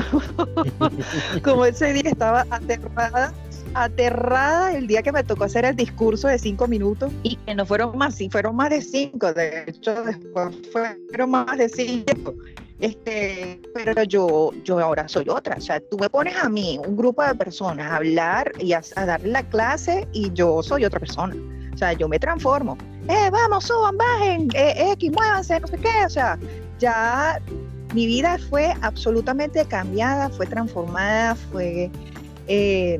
como 1.44 1.64
ese 1.64 1.92
día 1.92 2.10
estaba 2.10 2.44
aterrada, 2.50 3.32
aterrada 3.74 4.74
el 4.74 4.86
día 4.86 5.02
que 5.02 5.12
me 5.12 5.22
tocó 5.22 5.44
hacer 5.44 5.64
el 5.64 5.76
discurso 5.76 6.26
de 6.26 6.38
cinco 6.38 6.66
minutos 6.66 7.12
y 7.22 7.36
que 7.36 7.54
no 7.54 7.64
fueron 7.66 7.96
más, 7.96 8.16
sí 8.16 8.28
fueron 8.28 8.56
más 8.56 8.70
de 8.70 8.82
cinco, 8.82 9.32
de 9.32 9.64
hecho 9.68 10.02
después 10.02 10.56
fueron 10.72 11.30
más 11.30 11.56
de 11.56 11.68
cinco. 11.68 12.34
Este, 12.80 13.60
pero 13.72 14.02
yo, 14.02 14.50
yo 14.64 14.78
ahora 14.78 15.08
soy 15.08 15.28
otra. 15.28 15.56
O 15.56 15.60
sea, 15.60 15.80
tú 15.80 15.96
me 15.98 16.10
pones 16.10 16.36
a 16.36 16.48
mí, 16.48 16.78
un 16.84 16.96
grupo 16.96 17.22
de 17.22 17.34
personas, 17.34 17.90
a 17.90 17.96
hablar 17.96 18.52
y 18.58 18.72
a, 18.72 18.82
darle 18.94 19.28
la 19.28 19.42
clase 19.44 20.08
y 20.12 20.32
yo 20.32 20.62
soy 20.62 20.84
otra 20.84 21.00
persona. 21.00 21.34
O 21.72 21.76
sea, 21.76 21.92
yo 21.92 22.08
me 22.08 22.18
transformo 22.18 22.78
eh, 23.08 23.28
vamos, 23.30 23.64
suban, 23.64 23.98
bajen, 23.98 24.48
eh, 24.54 24.92
X, 24.92 25.12
muévanse, 25.12 25.60
no 25.60 25.66
sé 25.66 25.76
qué. 25.76 26.06
O 26.06 26.10
sea, 26.10 26.38
ya 26.78 27.40
mi 27.94 28.06
vida 28.06 28.38
fue 28.48 28.74
absolutamente 28.80 29.64
cambiada, 29.66 30.28
fue 30.30 30.46
transformada, 30.46 31.34
fue... 31.34 31.90
Eh, 32.46 32.98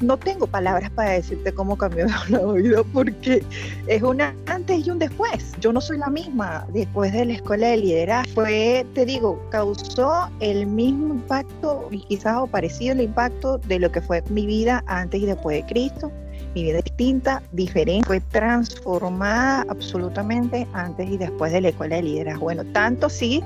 no 0.00 0.16
tengo 0.16 0.46
palabras 0.46 0.90
para 0.90 1.10
decirte 1.10 1.52
cómo 1.52 1.76
cambió 1.76 2.06
la 2.28 2.44
vida 2.52 2.82
porque 2.92 3.42
es 3.86 4.02
una 4.02 4.34
antes 4.46 4.86
y 4.86 4.90
un 4.90 4.98
después. 4.98 5.52
Yo 5.60 5.72
no 5.72 5.80
soy 5.80 5.98
la 5.98 6.08
misma 6.08 6.66
después 6.72 7.12
de 7.12 7.26
la 7.26 7.32
escuela 7.34 7.68
de 7.68 7.76
liderazgo. 7.76 8.32
Fue, 8.34 8.86
te 8.94 9.04
digo, 9.04 9.40
causó 9.50 10.30
el 10.40 10.66
mismo 10.66 11.14
impacto 11.14 11.88
y 11.90 12.00
quizás 12.00 12.38
o 12.38 12.46
parecido 12.46 12.92
el 12.92 13.02
impacto 13.02 13.58
de 13.58 13.78
lo 13.78 13.92
que 13.92 14.00
fue 14.00 14.22
mi 14.30 14.46
vida 14.46 14.82
antes 14.86 15.20
y 15.20 15.26
después 15.26 15.56
de 15.56 15.72
Cristo 15.72 16.10
mi 16.54 16.64
vida 16.64 16.80
distinta, 16.82 17.42
diferente, 17.52 18.06
fue 18.06 18.20
transformada 18.20 19.64
absolutamente 19.68 20.66
antes 20.72 21.08
y 21.08 21.16
después 21.16 21.52
de 21.52 21.60
la 21.60 21.68
escuela 21.68 21.96
de 21.96 22.02
liderazgo. 22.02 22.42
Bueno, 22.42 22.64
tanto 22.72 23.08
sí 23.08 23.42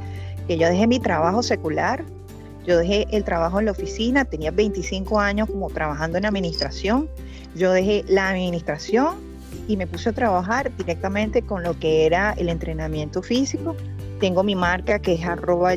que 0.47 0.59
yo 0.59 0.69
dejé 0.69 0.87
mi 0.87 0.99
trabajo 0.99 1.43
secular, 1.43 2.05
yo 2.67 2.79
dejé 2.79 3.07
el 3.11 3.25
trabajo 3.25 3.59
en 3.59 3.67
la 3.67 3.73
oficina, 3.73 4.25
tenía 4.25 4.51
25 4.51 5.21
años 5.21 5.49
como 5.49 5.71
trabajando 5.71 6.19
en 6.19 6.27
administración, 6.27 7.09
yo 7.55 7.73
dejé 7.73 8.05
la 8.09 8.31
administración 8.31 9.17
y 9.69 9.77
me 9.77 9.87
puse 9.87 10.11
a 10.11 10.13
trabajar 10.13 10.75
directamente 10.77 11.43
con 11.43 11.63
lo 11.63 11.79
que 11.79 12.07
era 12.07 12.33
el 12.33 12.49
entrenamiento 12.49 13.23
físico. 13.23 13.77
Tengo 14.21 14.43
mi 14.43 14.55
marca 14.55 14.99
que 14.99 15.15
es 15.15 15.25
arroba 15.25 15.75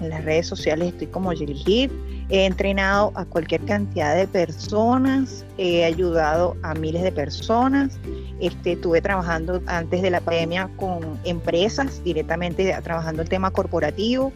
en 0.00 0.10
las 0.10 0.24
redes 0.24 0.46
sociales 0.46 0.88
estoy 0.88 1.06
como 1.08 1.32
Jelly 1.32 1.90
He 2.30 2.46
entrenado 2.46 3.12
a 3.14 3.26
cualquier 3.26 3.60
cantidad 3.66 4.16
de 4.16 4.26
personas, 4.26 5.44
he 5.58 5.84
ayudado 5.84 6.56
a 6.62 6.74
miles 6.74 7.02
de 7.02 7.12
personas. 7.12 7.98
Este, 8.40 8.72
estuve 8.72 9.02
trabajando 9.02 9.62
antes 9.66 10.00
de 10.00 10.10
la 10.10 10.20
pandemia 10.20 10.70
con 10.76 11.18
empresas, 11.24 12.02
directamente 12.02 12.74
trabajando 12.82 13.22
el 13.22 13.28
tema 13.28 13.50
corporativo. 13.50 14.32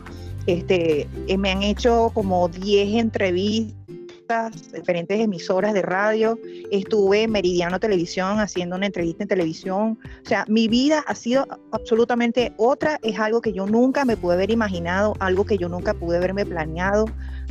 Este, 0.49 1.07
eh, 1.27 1.37
me 1.37 1.51
han 1.51 1.63
hecho 1.63 2.11
como 2.15 2.49
10 2.49 2.95
entrevistas 2.95 3.75
diferentes 4.73 5.21
emisoras 5.21 5.75
de 5.75 5.83
radio, 5.83 6.39
estuve 6.71 7.25
en 7.25 7.33
Meridiano 7.33 7.79
Televisión 7.79 8.41
haciendo 8.41 8.77
una 8.77 8.87
entrevista 8.87 9.25
en 9.25 9.29
televisión, 9.29 9.99
o 10.25 10.27
sea, 10.27 10.47
mi 10.49 10.67
vida 10.67 11.05
ha 11.07 11.15
sido 11.15 11.47
absolutamente 11.71 12.55
otra, 12.57 12.99
es 13.03 13.19
algo 13.19 13.43
que 13.43 13.53
yo 13.53 13.67
nunca 13.67 14.07
me 14.07 14.17
pude 14.17 14.37
haber 14.37 14.51
imaginado, 14.51 15.13
algo 15.19 15.45
que 15.45 15.59
yo 15.59 15.69
nunca 15.69 15.93
pude 15.93 16.17
haberme 16.17 16.47
planeado, 16.47 17.05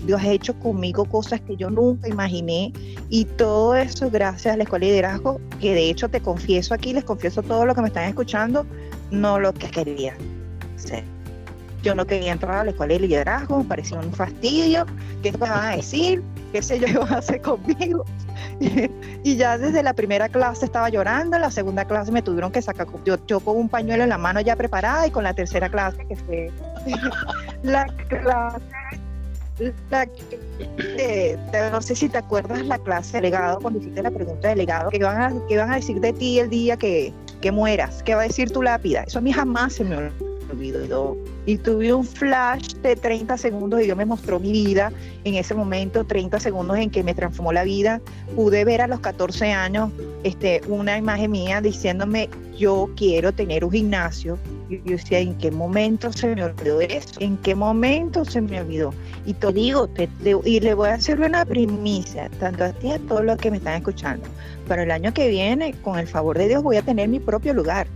Dios 0.03 0.19
ha 0.19 0.31
hecho 0.31 0.57
conmigo 0.57 1.05
cosas 1.05 1.39
que 1.41 1.55
yo 1.55 1.69
nunca 1.69 2.07
imaginé. 2.07 2.73
Y 3.10 3.25
todo 3.25 3.75
eso 3.75 4.10
gracias 4.10 4.55
a 4.55 4.57
la 4.57 4.63
Escuela 4.63 4.86
de 4.86 4.91
Liderazgo, 4.91 5.39
que 5.60 5.73
de 5.73 5.89
hecho 5.89 6.10
te 6.10 6.21
confieso 6.21 6.73
aquí, 6.73 6.93
les 6.93 7.03
confieso 7.03 7.43
todo 7.43 7.65
lo 7.65 7.75
que 7.75 7.81
me 7.81 7.88
están 7.88 8.05
escuchando, 8.05 8.65
no 9.12 9.39
lo 9.39 9.53
que 9.53 9.69
quería. 9.69 10.15
Yo 11.83 11.95
no 11.95 12.05
quería 12.05 12.31
entrar 12.31 12.59
a 12.59 12.63
la 12.63 12.71
Escuela 12.71 12.93
de 12.93 13.01
Liderazgo, 13.01 13.59
me 13.59 13.63
pareció 13.65 13.99
un 13.99 14.13
fastidio, 14.13 14.85
¿qué 15.23 15.31
me 15.31 15.37
van 15.37 15.73
a 15.73 15.75
decir? 15.75 16.23
¿Qué 16.51 16.61
sé 16.61 16.79
yo 16.79 16.99
van 17.01 17.13
a 17.13 17.17
hacer 17.17 17.41
conmigo? 17.41 18.05
y 19.23 19.35
ya 19.35 19.57
desde 19.57 19.83
la 19.83 19.93
primera 19.93 20.29
clase 20.29 20.65
estaba 20.65 20.89
llorando, 20.89 21.37
la 21.37 21.51
segunda 21.51 21.85
clase 21.85 22.11
me 22.11 22.21
tuvieron 22.21 22.51
que 22.51 22.61
sacar, 22.61 22.87
yo, 23.05 23.17
yo 23.27 23.39
con 23.39 23.57
un 23.57 23.69
pañuelo 23.69 24.03
en 24.03 24.09
la 24.09 24.17
mano 24.17 24.41
ya 24.41 24.55
preparada 24.55 25.07
y 25.07 25.11
con 25.11 25.23
la 25.23 25.33
tercera 25.33 25.69
clase 25.69 26.05
que 26.07 26.15
fue 26.15 26.51
la 27.63 27.85
clase 28.07 28.61
no 31.71 31.81
sé 31.81 31.95
si 31.95 32.09
te 32.09 32.17
acuerdas 32.17 32.65
la 32.65 32.77
clase 32.77 33.17
de 33.17 33.21
legado, 33.21 33.59
cuando 33.59 33.79
hiciste 33.79 34.03
la 34.03 34.11
pregunta 34.11 34.49
de 34.49 34.55
legado, 34.55 34.89
¿qué 34.89 34.99
van 34.99 35.21
a, 35.21 35.33
qué 35.47 35.57
van 35.57 35.71
a 35.71 35.75
decir 35.75 35.99
de 35.99 36.13
ti 36.13 36.39
el 36.39 36.49
día 36.49 36.77
que, 36.77 37.11
que 37.41 37.51
mueras? 37.51 38.03
¿Qué 38.03 38.13
va 38.13 38.21
a 38.21 38.27
decir 38.27 38.51
tu 38.51 38.61
lápida? 38.61 39.03
Eso 39.03 39.19
a 39.19 39.21
mí 39.21 39.31
jamás 39.31 39.73
se 39.73 39.83
me 39.83 39.97
olvidó. 39.97 40.37
Y 41.45 41.57
tuve 41.57 41.93
un 41.93 42.03
flash 42.03 42.73
de 42.75 42.95
30 42.95 43.38
segundos 43.38 43.81
y 43.81 43.86
Dios 43.86 43.97
me 43.97 44.05
mostró 44.05 44.39
mi 44.39 44.51
vida 44.51 44.91
en 45.23 45.36
ese 45.36 45.53
momento, 45.53 46.05
30 46.05 46.39
segundos 46.39 46.77
en 46.77 46.89
que 46.89 47.03
me 47.03 47.13
transformó 47.13 47.53
la 47.53 47.63
vida. 47.63 48.01
Pude 48.36 48.65
ver 48.65 48.81
a 48.81 48.88
los 48.88 48.99
14 48.99 49.51
años 49.51 49.91
este, 50.23 50.62
una 50.67 50.97
imagen 50.97 51.31
mía 51.31 51.62
diciéndome, 51.62 52.29
yo 52.57 52.89
quiero 52.95 53.31
tener 53.31 53.63
un 53.63 53.71
gimnasio 53.71 54.38
y 54.69 54.77
yo 54.77 54.97
decía, 54.97 55.19
¿en 55.19 55.36
qué 55.38 55.51
momento 55.51 56.12
se 56.12 56.36
me 56.36 56.43
olvidó 56.43 56.81
eso? 56.81 57.19
¿En 57.19 57.38
qué 57.38 57.55
momento 57.55 58.25
se 58.25 58.41
me 58.41 58.60
olvidó? 58.60 58.93
Y 59.25 59.33
te 59.33 59.53
digo, 59.53 59.88
te, 59.88 60.10
y 60.43 60.60
le 60.60 60.73
voy 60.73 60.89
a 60.89 60.95
hacer 60.95 61.19
una 61.19 61.45
primicia, 61.45 62.29
tanto 62.39 62.65
a 62.65 62.73
ti 62.73 62.91
a 62.91 62.99
todos 62.99 63.23
los 63.23 63.38
que 63.38 63.51
me 63.51 63.57
están 63.57 63.75
escuchando. 63.75 64.27
Para 64.67 64.83
el 64.83 64.91
año 64.91 65.13
que 65.13 65.29
viene, 65.29 65.73
con 65.81 65.97
el 65.97 66.07
favor 66.07 66.38
de 66.38 66.49
Dios, 66.49 66.63
voy 66.63 66.77
a 66.77 66.81
tener 66.81 67.07
mi 67.07 67.19
propio 67.19 67.53
lugar. 67.53 67.88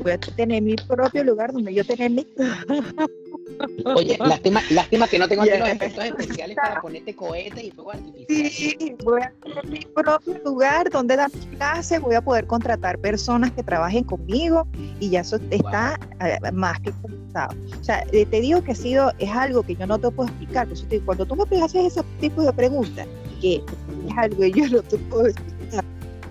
Voy 0.00 0.12
a 0.12 0.18
tener 0.18 0.62
mi 0.62 0.74
propio 0.76 1.24
lugar 1.24 1.52
donde 1.52 1.72
yo 1.72 1.84
tener 1.84 2.10
mi... 2.10 2.26
Oye, 3.84 4.16
lástima, 4.18 4.62
lástima 4.70 5.06
que 5.06 5.18
no 5.18 5.28
tengo 5.28 5.44
yeah. 5.44 5.70
efectos 5.70 6.04
especiales 6.04 6.56
para 6.56 6.80
ponerte 6.80 7.14
cohetes 7.14 7.62
y 7.62 7.70
fuego 7.70 7.92
artificial. 7.92 8.50
Sí, 8.50 8.96
voy 9.04 9.22
a 9.22 9.32
tener 9.42 9.66
mi 9.66 9.80
propio 9.94 10.40
lugar 10.44 10.90
donde 10.90 11.16
dar 11.16 11.30
clases, 11.56 12.00
voy 12.00 12.14
a 12.14 12.20
poder 12.20 12.46
contratar 12.46 12.98
personas 12.98 13.52
que 13.52 13.62
trabajen 13.62 14.04
conmigo 14.04 14.66
y 14.98 15.10
ya 15.10 15.20
eso 15.20 15.38
está 15.50 15.98
eh, 16.20 16.38
más 16.52 16.80
que 16.80 16.90
compensado. 16.92 17.56
O 17.80 17.84
sea, 17.84 18.04
eh, 18.12 18.26
te 18.26 18.40
digo 18.40 18.62
que 18.62 18.72
ha 18.72 18.76
sido, 18.76 19.12
es 19.18 19.30
algo 19.30 19.62
que 19.62 19.76
yo 19.76 19.86
no 19.86 19.98
te 19.98 20.10
puedo 20.10 20.28
explicar. 20.28 20.68
cuando 21.04 21.26
tú 21.26 21.36
me 21.36 21.62
haces 21.62 21.86
ese 21.86 22.02
tipo 22.20 22.42
de 22.42 22.52
preguntas, 22.52 23.06
que 23.40 23.56
es 23.56 24.16
algo 24.16 24.38
que 24.38 24.50
yo 24.50 24.68
no 24.68 24.82
te 24.82 24.96
puedo 24.96 25.26
explicar, 25.26 25.53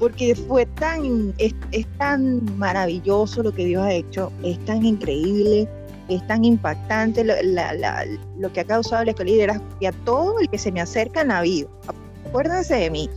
porque 0.04 0.36
fue 0.36 0.66
tan, 0.66 1.34
es, 1.38 1.54
tan 1.98 2.44
maravilloso 2.58 3.42
lo 3.42 3.54
que 3.54 3.64
Dios 3.64 3.84
ha 3.84 3.94
hecho, 3.94 4.34
es 4.44 4.60
tan 4.66 4.86
increíble, 4.86 5.66
es 6.10 6.28
tan 6.28 6.44
impactante 6.44 7.24
lo, 7.24 8.52
que 8.52 8.60
ha 8.60 8.66
causado 8.66 9.06
la 9.06 9.12
escuela 9.12 9.32
de 9.32 9.38
liderazgo 9.38 9.66
y 9.80 9.86
a 9.86 9.94
todo 10.04 10.42
el 10.42 10.50
que 10.50 10.58
se 10.58 10.74
me 10.74 10.82
acerca 10.82 11.22
en 11.22 11.30
la 11.30 11.42
vida. 11.42 11.70
Acuérdense 12.28 12.76
de 12.76 12.90
mí, 12.90 13.10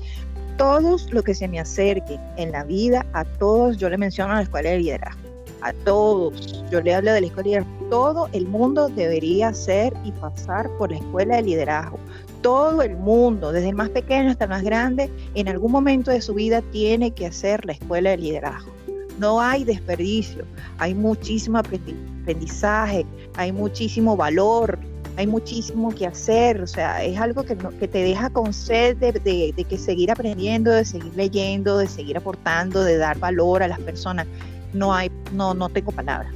todos 0.58 1.12
los 1.12 1.24
que 1.24 1.34
se 1.34 1.48
me 1.48 1.58
acerquen 1.58 2.20
en 2.36 2.52
la 2.52 2.62
vida, 2.62 3.04
a 3.14 3.24
todos 3.24 3.78
yo 3.78 3.90
le 3.90 3.98
menciono 3.98 4.34
la 4.34 4.42
escuela 4.42 4.70
de 4.70 4.78
liderazgo, 4.78 5.20
a 5.62 5.72
todos, 5.72 6.64
yo 6.70 6.80
le 6.82 6.94
hablo 6.94 7.12
de 7.14 7.22
la 7.22 7.26
escuela 7.26 7.42
de 7.42 7.50
liderazgo, 7.62 7.88
todo 7.90 8.28
el 8.32 8.46
mundo 8.46 8.88
debería 8.90 9.52
ser 9.52 9.92
y 10.04 10.12
pasar 10.12 10.70
por 10.78 10.92
la 10.92 10.98
escuela 10.98 11.34
de 11.34 11.42
liderazgo. 11.42 11.98
Todo 12.46 12.80
el 12.82 12.96
mundo, 12.96 13.50
desde 13.50 13.70
el 13.70 13.74
más 13.74 13.88
pequeño 13.88 14.30
hasta 14.30 14.44
el 14.44 14.50
más 14.50 14.62
grande, 14.62 15.10
en 15.34 15.48
algún 15.48 15.72
momento 15.72 16.12
de 16.12 16.20
su 16.22 16.32
vida 16.32 16.62
tiene 16.62 17.10
que 17.10 17.26
hacer 17.26 17.66
la 17.66 17.72
escuela 17.72 18.10
de 18.10 18.18
liderazgo. 18.18 18.70
No 19.18 19.40
hay 19.40 19.64
desperdicio, 19.64 20.44
hay 20.78 20.94
muchísimo 20.94 21.58
aprendizaje, 21.58 23.04
hay 23.34 23.50
muchísimo 23.50 24.16
valor, 24.16 24.78
hay 25.16 25.26
muchísimo 25.26 25.92
que 25.92 26.06
hacer, 26.06 26.62
o 26.62 26.68
sea, 26.68 27.02
es 27.02 27.18
algo 27.18 27.42
que, 27.42 27.56
te 27.56 27.98
deja 27.98 28.30
con 28.30 28.52
sed 28.52 28.96
de, 28.98 29.10
de, 29.10 29.64
que 29.64 29.76
seguir 29.76 30.12
aprendiendo, 30.12 30.70
de 30.70 30.84
seguir 30.84 31.16
leyendo, 31.16 31.78
de 31.78 31.88
seguir 31.88 32.16
aportando, 32.16 32.84
de 32.84 32.96
dar 32.96 33.18
valor 33.18 33.64
a 33.64 33.66
las 33.66 33.80
personas. 33.80 34.28
No 34.72 34.94
hay, 34.94 35.10
no, 35.32 35.52
no 35.52 35.68
tengo 35.68 35.90
palabras. 35.90 36.35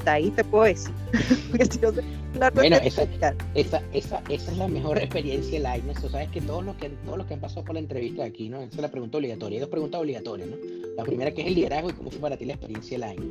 Hasta 0.00 0.14
ahí 0.14 0.30
te 0.30 0.42
puedo 0.44 0.64
decir. 0.64 0.94
bueno, 2.54 2.76
esa, 2.76 3.02
esa, 3.02 3.34
esa, 3.54 3.82
esa, 3.92 4.22
es 4.30 4.56
la 4.56 4.66
mejor 4.66 4.96
experiencia 4.96 5.52
del 5.52 5.66
año. 5.66 5.92
Tú 6.00 6.08
sabes 6.08 6.30
que 6.30 6.40
todos 6.40 6.64
los 6.64 6.74
que 6.76 6.88
todos 6.88 7.18
los 7.18 7.26
que 7.26 7.34
han 7.34 7.40
pasado 7.40 7.66
por 7.66 7.74
la 7.74 7.80
entrevista 7.80 8.24
aquí, 8.24 8.48
¿no? 8.48 8.62
Esa 8.62 8.76
es 8.76 8.80
la 8.80 8.90
pregunta 8.90 9.18
obligatoria. 9.18 9.56
Hay 9.56 9.60
dos 9.60 9.68
preguntas 9.68 10.00
obligatorias, 10.00 10.48
¿no? 10.48 10.56
La 10.96 11.04
primera 11.04 11.32
que 11.32 11.42
es 11.42 11.48
el 11.48 11.54
liderazgo 11.54 11.90
y 11.90 11.92
cómo 11.92 12.10
fue 12.10 12.18
para 12.18 12.38
ti 12.38 12.46
la 12.46 12.54
experiencia 12.54 12.96
del 12.98 13.02
año. 13.02 13.30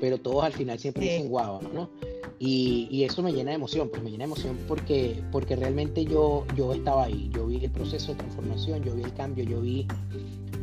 Pero 0.00 0.16
todos 0.16 0.44
al 0.44 0.54
final 0.54 0.78
siempre 0.78 1.02
dicen 1.02 1.28
guau, 1.28 1.60
¿no? 1.74 1.90
Y, 2.38 3.04
eso 3.04 3.22
me 3.22 3.32
llena 3.32 3.50
de 3.50 3.56
emoción, 3.56 3.90
pues 3.90 4.02
me 4.02 4.10
llena 4.10 4.24
de 4.24 4.32
emoción 4.32 4.56
porque, 4.66 5.22
porque 5.30 5.56
realmente 5.56 6.04
yo, 6.04 6.46
yo 6.56 6.72
estaba 6.72 7.04
ahí, 7.04 7.30
yo 7.34 7.46
vi 7.46 7.64
el 7.64 7.70
proceso 7.70 8.12
de 8.12 8.18
transformación, 8.18 8.82
yo 8.82 8.94
vi 8.94 9.02
el 9.02 9.12
cambio, 9.12 9.44
yo 9.44 9.60
vi, 9.60 9.86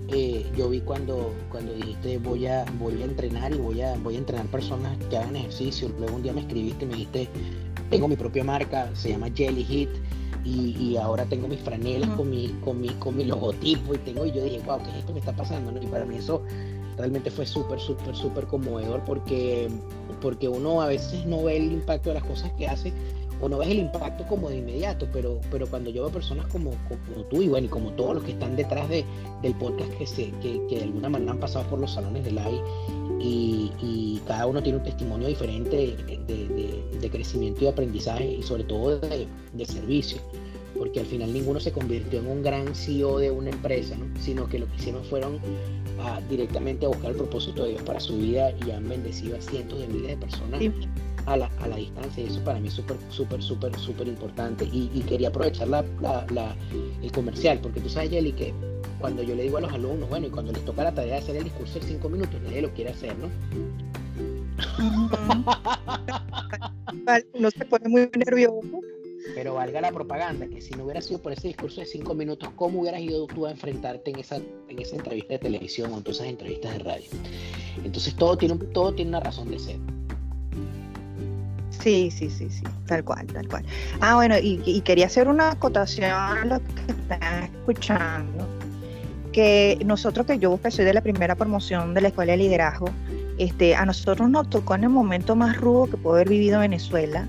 eh, 0.10 0.46
yo 0.56 0.70
vi 0.70 0.82
cuando, 0.82 1.34
cuando 1.50 1.74
dijiste 1.74 2.18
voy 2.20 2.46
a, 2.48 2.66
voy 2.80 3.02
a 3.02 3.06
entrenar 3.06 3.54
y 3.54 3.58
voy 3.58 3.82
a, 3.82 3.96
voy 3.98 4.16
a 4.16 4.18
entrenar 4.20 4.46
personas 4.48 4.98
que 5.10 5.18
hagan 5.18 5.36
ejercicio, 5.36 5.90
luego 5.98 6.16
un 6.16 6.24
día 6.24 6.34
me 6.34 6.42
escribiste 6.42 6.86
y 6.86 6.88
me 6.88 6.94
dijiste, 6.94 7.30
tengo 7.90 8.08
mi 8.08 8.16
propia 8.16 8.44
marca, 8.44 8.90
se 8.94 9.10
llama 9.10 9.28
Jelly 9.34 9.64
Hit. 9.64 9.90
Y, 10.44 10.96
ahora 10.98 11.26
tengo 11.26 11.48
mis 11.48 11.60
franelas 11.60 12.08
con, 12.12 12.30
mi, 12.30 12.50
con, 12.64 12.80
mi, 12.80 12.90
con 12.90 13.18
mi 13.18 13.24
logotipo 13.24 13.96
y 13.96 13.98
tengo 13.98 14.28
y 14.28 14.32
yo 14.32 14.44
dije, 14.44 14.62
wow, 14.64 14.78
¿qué 14.78 14.92
es 14.92 14.98
esto 14.98 15.12
que 15.14 15.20
está 15.20 15.36
pasando? 15.36 15.74
Y 15.82 15.88
para 15.88 16.06
mí 16.06 16.18
eso 16.18 16.44
realmente 16.98 17.32
fue 17.32 17.48
súper, 17.48 17.80
súper, 17.80 18.16
súper 18.16 18.46
conmovedor 18.46 19.04
porque, 19.06 19.68
porque 20.22 20.48
uno 20.48 20.84
a 20.84 20.88
veces 20.88 21.26
no 21.26 21.44
ve 21.44 21.58
el 21.58 21.72
impacto 21.72 22.10
de 22.10 22.16
las 22.16 22.24
cosas 22.26 22.52
que 22.60 22.68
hace 22.68 22.94
o 23.42 23.50
no 23.50 23.58
ves 23.58 23.70
el 23.70 23.80
impacto 23.80 24.26
como 24.28 24.50
de 24.50 24.58
inmediato, 24.58 25.08
pero, 25.12 25.40
pero 25.52 25.68
cuando 25.68 25.90
yo 25.90 26.04
veo 26.04 26.12
personas 26.12 26.48
como, 26.48 26.72
como 26.88 27.24
tú 27.30 27.42
y 27.42 27.48
bueno, 27.48 27.68
y 27.68 27.70
como 27.70 27.92
todos 27.92 28.16
los 28.16 28.24
que 28.24 28.32
están 28.32 28.56
detrás 28.56 28.90
de, 28.90 29.06
del 29.42 29.54
podcast 29.56 29.92
que, 29.98 30.06
se, 30.06 30.32
que, 30.42 30.60
de 30.70 30.84
alguna 30.84 31.10
manera 31.10 31.32
han 31.32 31.40
pasado 31.40 31.66
por 31.70 31.80
los 31.80 31.94
salones 31.94 32.24
del 32.24 32.38
AI 32.38 32.62
y, 33.20 34.22
cada 34.26 34.48
uno 34.48 34.64
tiene 34.64 34.80
un 34.80 34.84
testimonio 34.84 35.28
diferente 35.28 35.96
de, 36.26 37.10
crecimiento 37.12 37.64
y 37.64 37.68
aprendizaje 37.68 38.26
y 38.26 38.42
sobre 38.42 38.64
todo 38.64 39.00
de, 39.00 39.28
servicio 39.66 40.18
porque 40.76 41.00
al 41.00 41.06
final 41.06 41.32
ninguno 41.32 41.60
se 41.60 41.72
convirtió 41.72 42.20
en 42.20 42.28
un 42.28 42.42
gran 42.42 42.74
CEO 42.74 43.20
de 43.20 43.30
una 43.32 43.52
empresa, 43.52 43.96
¿no? 43.96 44.06
sino 44.20 44.48
que 44.48 44.60
lo 44.60 44.68
que 44.68 44.76
hicieron 44.78 45.04
fueron 45.06 45.40
directamente 46.30 46.86
a 46.86 46.90
buscar 46.90 47.12
el 47.12 47.18
propósito 47.18 47.64
de 47.64 47.72
Dios 47.72 47.84
para 47.84 48.00
su 48.00 48.18
vida 48.18 48.52
y 48.66 48.72
han 48.72 48.90
bendecido 48.90 49.38
a 49.38 49.42
cientos 49.42 49.80
de 49.80 49.88
miles 49.88 50.08
de 50.08 50.18
personas 50.18 50.62
a, 51.26 51.38
la, 51.38 51.50
a 51.62 51.68
la 51.68 51.78
distancia 51.78 52.24
y 52.24 52.28
eso 52.28 52.44
para 52.44 52.60
mí 52.60 52.68
es 52.68 52.74
súper, 52.74 52.98
súper, 53.10 53.42
súper, 53.42 53.78
súper 53.78 54.08
importante 54.08 54.68
y, 54.72 54.88
quería 55.08 55.30
aprovechar 55.30 55.68
la, 55.68 55.84
la, 56.02 56.56
el 57.02 57.12
comercial 57.12 57.60
porque 57.62 57.80
tú 57.80 57.90
sabes, 57.90 58.10
Jelly, 58.10 58.32
que 58.32 58.54
cuando 59.00 59.24
yo 59.24 59.36
le 59.36 59.44
digo 59.44 59.58
a 59.58 59.62
los 59.62 59.72
alumnos, 59.72 60.10
bueno, 60.10 60.28
y 60.28 60.30
cuando 60.30 60.52
les 60.52 60.64
toca 60.66 60.84
la 60.84 60.94
tarea 60.94 61.16
de 61.16 61.20
hacer 61.20 61.36
el 61.36 61.44
discurso 61.44 61.80
en 61.80 61.86
cinco 61.86 62.10
minutos, 62.10 62.42
nadie 62.44 62.62
lo 62.62 62.74
quiere 62.74 62.92
hacer, 62.92 63.16
¿no? 63.18 63.30
no 67.40 67.52
se 67.52 67.66
pone 67.66 67.90
muy 67.90 68.10
nervioso 68.18 68.82
pero 69.34 69.56
valga 69.56 69.82
la 69.82 69.92
propaganda, 69.92 70.48
que 70.48 70.62
si 70.62 70.74
no 70.76 70.84
hubiera 70.84 71.02
sido 71.02 71.22
por 71.22 71.32
ese 71.32 71.48
discurso 71.48 71.82
de 71.82 71.88
cinco 71.88 72.14
minutos, 72.14 72.50
¿cómo 72.56 72.82
hubieras 72.82 73.02
ido 73.02 73.26
tú 73.28 73.46
a 73.46 73.52
enfrentarte 73.52 74.12
en 74.12 74.20
esa, 74.20 74.38
en 74.38 74.80
esa 74.80 74.96
entrevista 74.96 75.34
de 75.34 75.40
televisión 75.40 75.92
o 75.92 75.98
en 75.98 76.04
todas 76.04 76.18
esas 76.18 76.30
entrevistas 76.30 76.74
de 76.74 76.80
radio? 76.80 77.10
Entonces 77.84 78.16
todo 78.16 78.38
tiene, 78.38 78.56
todo 78.74 78.94
tiene 78.94 79.10
una 79.10 79.20
razón 79.20 79.50
de 79.50 79.60
ser. 79.60 79.78
Sí, 81.86 82.10
sí, 82.10 82.32
sí, 82.32 82.50
sí, 82.50 82.64
tal 82.88 83.04
cual, 83.04 83.28
tal 83.28 83.48
cual. 83.48 83.64
Ah, 84.02 84.16
bueno, 84.16 84.34
y, 84.42 84.82
quería 84.82 85.06
hacer 85.06 85.28
una 85.28 85.52
acotación 85.52 86.10
a 86.10 86.44
lo 86.44 86.58
que 86.58 86.92
están 86.92 87.44
escuchando, 87.44 88.48
que 89.32 89.78
nosotros, 89.86 90.26
que 90.26 90.40
yo 90.40 90.60
que 90.60 90.72
soy 90.72 90.84
de 90.84 90.96
la 90.96 91.02
primera 91.02 91.36
promoción 91.36 91.94
de 91.94 92.02
la 92.02 92.08
Escuela 92.08 92.32
de 92.32 92.40
Liderazgo, 92.40 92.90
este, 93.38 93.76
a 93.76 93.86
nosotros 93.86 94.28
nos 94.32 94.50
tocó 94.50 94.74
en 94.74 94.86
el 94.86 94.90
momento 94.90 95.36
más 95.36 95.58
rudo 95.58 95.86
que 95.86 95.98
puedo 95.98 96.16
haber 96.16 96.30
vivido 96.30 96.56
en 96.56 96.72
Venezuela, 96.72 97.28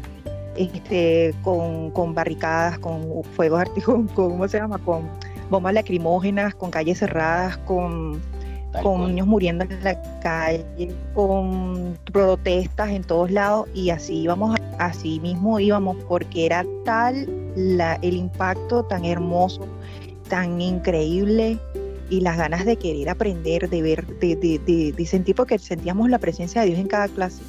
este, 0.57 1.35
con, 1.43 1.91
con 1.91 2.15
barricadas, 2.15 2.79
con 2.79 3.25
fuegos 3.35 3.61
artificiales, 3.61 4.11
¿cómo 4.15 4.49
se 4.49 4.57
llama? 4.57 4.79
Con 4.79 5.07
bombas 5.51 5.75
lacrimógenas, 5.75 6.55
con 6.55 6.71
calles 6.71 7.01
cerradas, 7.01 7.59
con, 7.59 8.23
con 8.83 9.09
niños 9.09 9.27
muriendo 9.27 9.65
en 9.65 9.85
la 9.85 10.01
calle, 10.21 10.95
con 11.15 11.99
protestas 12.13 12.91
en 12.91 13.05
todos 13.05 13.31
lados 13.31 13.69
y 13.75 13.91
así 13.91 14.23
íbamos, 14.23 14.57
así 14.79 15.21
mismo 15.21 15.59
íbamos 15.61 15.97
porque 16.09 16.47
era 16.47 16.65
tal 16.85 17.29
la, 17.57 17.95
el 18.03 18.17
impacto 18.17 18.85
tan 18.85 19.05
hermoso, 19.05 19.67
tan 20.29 20.61
increíble 20.61 21.59
y 22.09 22.21
las 22.21 22.37
ganas 22.37 22.65
de 22.65 22.77
querer 22.77 23.09
aprender, 23.09 23.69
de 23.69 23.83
ver, 23.83 24.07
de, 24.19 24.37
de, 24.37 24.93
de 24.93 25.07
sentir 25.07 25.35
porque 25.35 25.59
sentíamos 25.59 26.09
la 26.09 26.19
presencia 26.19 26.61
de 26.61 26.69
Dios 26.69 26.79
en 26.79 26.87
cada 26.87 27.09
clase. 27.09 27.43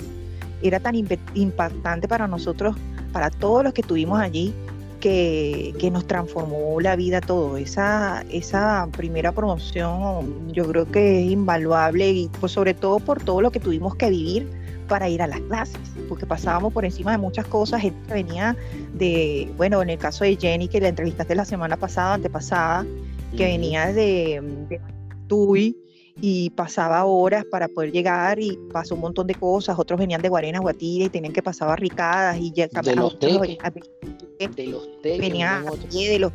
Era 0.62 0.80
tan 0.80 0.96
impactante 0.96 2.08
para 2.08 2.28
nosotros 2.28 2.76
para 3.12 3.30
todos 3.30 3.63
los 3.63 3.74
que 3.74 3.82
estuvimos 3.82 4.20
allí, 4.20 4.54
que, 5.00 5.90
nos 5.92 6.06
transformó 6.06 6.80
la 6.82 6.96
vida 6.96 7.22
todo. 7.22 7.58
Esa, 7.58 8.24
esa 8.32 8.88
primera 8.96 9.32
promoción 9.32 10.52
yo 10.52 10.68
creo 10.68 10.86
que 10.86 11.24
es 11.24 11.32
invaluable 11.32 12.10
y 12.10 12.30
pues 12.40 12.52
sobre 12.52 12.74
todo 12.74 13.00
por 13.00 13.24
todo 13.24 13.42
lo 13.42 13.52
que 13.52 13.60
tuvimos 13.60 13.96
que 13.96 14.10
vivir 14.10 14.50
para 14.88 15.10
ir 15.10 15.22
a 15.22 15.28
las 15.28 15.40
clases, 15.42 15.80
porque 16.08 16.26
pasábamos 16.26 16.74
por 16.74 16.86
encima 16.86 17.12
de 17.12 17.18
muchas 17.18 17.46
cosas, 17.46 17.82
gente 17.82 18.14
venía 18.14 18.56
de, 18.94 19.52
bueno, 19.58 19.82
en 19.82 19.90
el 19.90 19.98
caso 19.98 20.24
de 20.24 20.38
Jenny, 20.38 20.68
que 20.70 20.80
la 20.80 20.88
entrevistaste 20.88 21.36
la 21.36 21.46
semana 21.46 21.76
pasada, 21.76 22.14
antepasada, 22.14 22.86
que 23.36 23.46
venía 23.46 23.88
de, 23.88 24.42
de 24.70 24.80
Tui, 25.28 25.76
y 26.20 26.50
pasaba 26.52 27.06
horas 27.06 27.46
para 27.46 27.68
poder 27.68 27.92
llegar 27.92 28.40
y 28.40 28.58
pasó 28.72 28.96
un 28.96 29.02
montón 29.02 29.28
de 29.28 29.36
cosas. 29.36 29.78
Otros 29.78 30.00
venían 30.00 30.22
de 30.22 30.30
Guarena, 30.30 30.60
Guatire 30.60 31.06
y 31.06 31.10
tenían 31.10 31.34
que 31.34 31.44
pasar 31.44 31.68
barricadas 31.68 32.38
y 32.40 32.52
ya 32.52 32.68
de 32.68 32.96
los 32.96 33.18
de 34.39 34.67
los 34.67 34.88
venía 35.04 35.63
de 35.91 36.19
los 36.19 36.32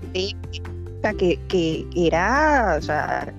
que, 1.18 1.38
que 1.48 1.86
era, 1.94 2.76
o 2.78 2.82
sea, 2.82 3.32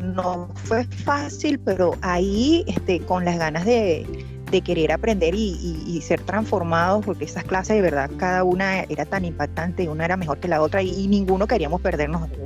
no 0.00 0.48
fue 0.54 0.84
fácil, 0.84 1.58
pero 1.58 1.94
ahí 2.00 2.64
este, 2.66 3.00
con 3.00 3.24
las 3.24 3.38
ganas 3.38 3.64
de, 3.64 4.06
de 4.50 4.60
querer 4.60 4.92
aprender 4.92 5.34
y, 5.34 5.56
y, 5.86 6.00
ser 6.00 6.20
transformados, 6.22 7.04
porque 7.04 7.24
esas 7.24 7.44
clases 7.44 7.76
de 7.76 7.82
verdad 7.82 8.10
cada 8.16 8.44
una 8.44 8.82
era 8.82 9.04
tan 9.04 9.24
impactante, 9.24 9.88
una 9.88 10.04
era 10.04 10.16
mejor 10.16 10.38
que 10.38 10.48
la 10.48 10.62
otra 10.62 10.82
y, 10.82 10.90
y 10.90 11.08
ninguno 11.08 11.46
queríamos 11.46 11.80
perdernos. 11.80 12.28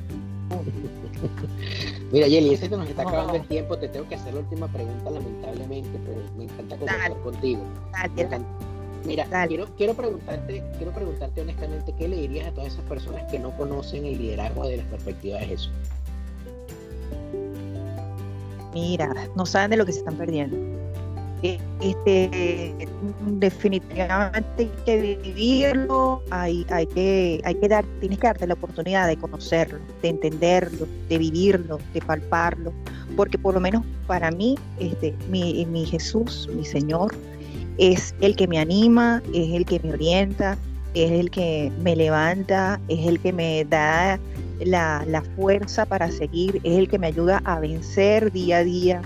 Mira, 2.13 2.27
Yeli, 2.27 2.53
ese 2.53 2.69
que 2.69 2.77
nos 2.77 2.89
está 2.89 3.03
acabando 3.03 3.35
el 3.35 3.47
tiempo, 3.47 3.79
te 3.79 3.89
tengo 3.89 4.07
que 4.09 4.17
hacer 4.17 4.35
la 4.35 4.41
última 4.41 4.69
pregunta, 4.69 5.11
lamentablemente, 5.11 5.99
pero 6.05 6.21
me 6.37 6.45
encanta 6.45 6.77
conversar 6.77 7.21
contigo. 7.23 7.63
Mira, 9.05 9.27
quiero, 9.49 9.67
quiero, 9.77 9.95
preguntarte, 9.95 10.63
quiero 10.77 10.93
preguntarte 10.93 11.41
honestamente, 11.41 11.93
¿qué 11.99 12.09
le 12.09 12.17
dirías 12.17 12.49
a 12.49 12.53
todas 12.53 12.73
esas 12.73 12.85
personas 12.85 13.25
que 13.31 13.39
no 13.39 13.57
conocen 13.57 14.05
el 14.07 14.19
liderazgo 14.19 14.67
de 14.67 14.77
la 14.79 14.85
perspectiva 14.85 15.39
de 15.39 15.47
Jesús? 15.47 15.73
Mira, 18.73 19.13
no 19.37 19.45
saben 19.45 19.71
de 19.71 19.77
lo 19.77 19.85
que 19.85 19.93
se 19.93 19.99
están 19.99 20.17
perdiendo 20.17 20.57
este, 21.43 22.75
definitivamente 23.27 24.63
hay 24.63 24.71
que 24.85 25.19
vivirlo, 25.23 26.23
hay, 26.31 26.65
hay, 26.71 26.87
que, 26.87 27.41
hay 27.45 27.55
que 27.57 27.69
dar, 27.69 27.85
tienes 28.01 28.19
que 28.19 28.29
darte 28.29 28.47
la 28.47 28.55
oportunidad 28.55 29.09
de 29.09 29.17
conocerlo, 29.17 29.79
de 30.03 30.09
entenderlo, 30.09 30.87
de 31.09 31.19
vivirlo, 31.19 31.79
de 31.93 32.01
palparlo, 32.01 32.73
porque 33.17 33.39
por 33.39 33.55
lo 33.55 33.61
menos 33.61 33.85
para 34.07 34.31
mí, 34.31 34.57
este, 34.79 35.15
mi, 35.29 35.67
mi 35.67 35.85
Jesús, 35.85 36.49
mi 36.55 36.65
Señor, 36.65 37.13
es 37.79 38.15
el 38.21 38.37
que 38.37 38.47
me 38.47 38.59
anima, 38.59 39.23
es 39.35 39.55
el 39.55 39.65
que 39.65 39.81
me 39.81 39.93
orienta, 39.93 40.59
es 40.95 41.11
el 41.11 41.31
que 41.31 41.73
me 41.81 41.97
levanta, 41.97 42.81
es 42.89 43.07
el 43.07 43.19
que 43.21 43.33
me 43.33 43.65
da 43.65 44.19
la, 44.65 45.05
la, 45.07 45.23
fuerza 45.23 45.87
para 45.87 46.11
seguir, 46.11 46.61
es 46.63 46.79
el 46.79 46.89
que 46.89 46.99
me 46.99 47.09
ayuda 47.09 47.41
a 47.45 47.61
vencer 47.61 48.31
día 48.33 48.59
a 48.59 48.65
día. 48.65 49.03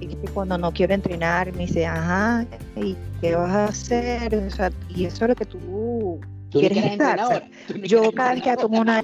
Es 0.00 0.08
que 0.16 0.28
cuando 0.34 0.58
no 0.58 0.72
quiero 0.72 0.94
entrenar, 0.94 1.52
me 1.54 1.66
dice, 1.66 1.86
ajá, 1.86 2.44
¿y 2.76 2.96
qué 3.20 3.34
vas 3.34 3.50
a 3.50 3.64
hacer? 3.66 4.34
O 4.34 4.50
sea, 4.50 4.70
y 4.88 5.04
eso 5.04 5.24
es 5.24 5.28
lo 5.28 5.34
que 5.34 5.44
tú, 5.44 6.20
quieres 6.50 6.84
estar. 6.84 7.48
yo 7.82 8.12
cada 8.12 8.34
vez 8.34 8.42
que 8.42 8.56
tomo 8.56 8.80
una... 8.80 9.02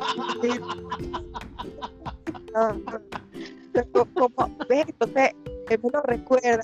Entonces, 4.69 5.35
él 5.69 5.81
me 5.83 5.91
lo 5.91 6.03
recuerda, 6.03 6.63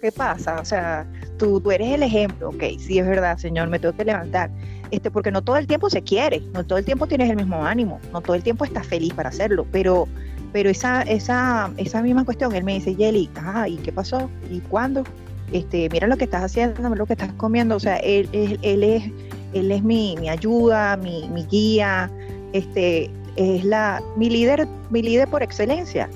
¿qué 0.00 0.12
pasa? 0.12 0.60
O 0.60 0.64
sea, 0.64 1.06
tú, 1.38 1.60
tú 1.60 1.70
eres 1.70 1.92
el 1.92 2.02
ejemplo, 2.02 2.48
ok, 2.50 2.62
sí 2.78 2.98
es 2.98 3.06
verdad, 3.06 3.38
Señor, 3.38 3.68
me 3.68 3.78
tengo 3.78 3.96
que 3.96 4.04
levantar, 4.04 4.50
este, 4.90 5.10
porque 5.10 5.30
no 5.30 5.42
todo 5.42 5.56
el 5.56 5.66
tiempo 5.66 5.88
se 5.90 6.02
quiere, 6.02 6.40
no 6.52 6.64
todo 6.64 6.78
el 6.78 6.84
tiempo 6.84 7.06
tienes 7.06 7.30
el 7.30 7.36
mismo 7.36 7.64
ánimo, 7.64 8.00
no 8.12 8.20
todo 8.20 8.34
el 8.34 8.42
tiempo 8.42 8.64
estás 8.64 8.86
feliz 8.86 9.12
para 9.14 9.28
hacerlo, 9.28 9.66
pero, 9.70 10.08
pero 10.52 10.70
esa, 10.70 11.02
esa, 11.02 11.70
esa 11.76 12.02
misma 12.02 12.24
cuestión, 12.24 12.54
él 12.54 12.64
me 12.64 12.74
dice, 12.74 12.94
Yeli, 12.94 13.30
ah, 13.36 13.68
¿y 13.68 13.76
qué 13.76 13.92
pasó? 13.92 14.28
¿Y 14.50 14.60
cuándo? 14.60 15.04
Este, 15.52 15.88
mira 15.90 16.06
lo 16.06 16.16
que 16.16 16.24
estás 16.24 16.44
haciendo, 16.44 16.82
mira 16.82 16.96
lo 16.96 17.06
que 17.06 17.12
estás 17.12 17.32
comiendo, 17.34 17.76
o 17.76 17.80
sea, 17.80 17.96
él, 17.98 18.28
él, 18.32 18.58
él 18.62 18.82
es, 18.82 19.04
él 19.52 19.70
es 19.70 19.82
mi, 19.82 20.16
mi 20.18 20.28
ayuda, 20.28 20.96
mi, 20.96 21.28
mi 21.28 21.44
guía, 21.44 22.10
este, 22.52 23.10
es 23.36 23.64
la, 23.64 24.02
mi 24.16 24.30
líder, 24.30 24.66
mi 24.90 25.02
líder 25.02 25.28
por 25.28 25.42
excelencia. 25.42 26.08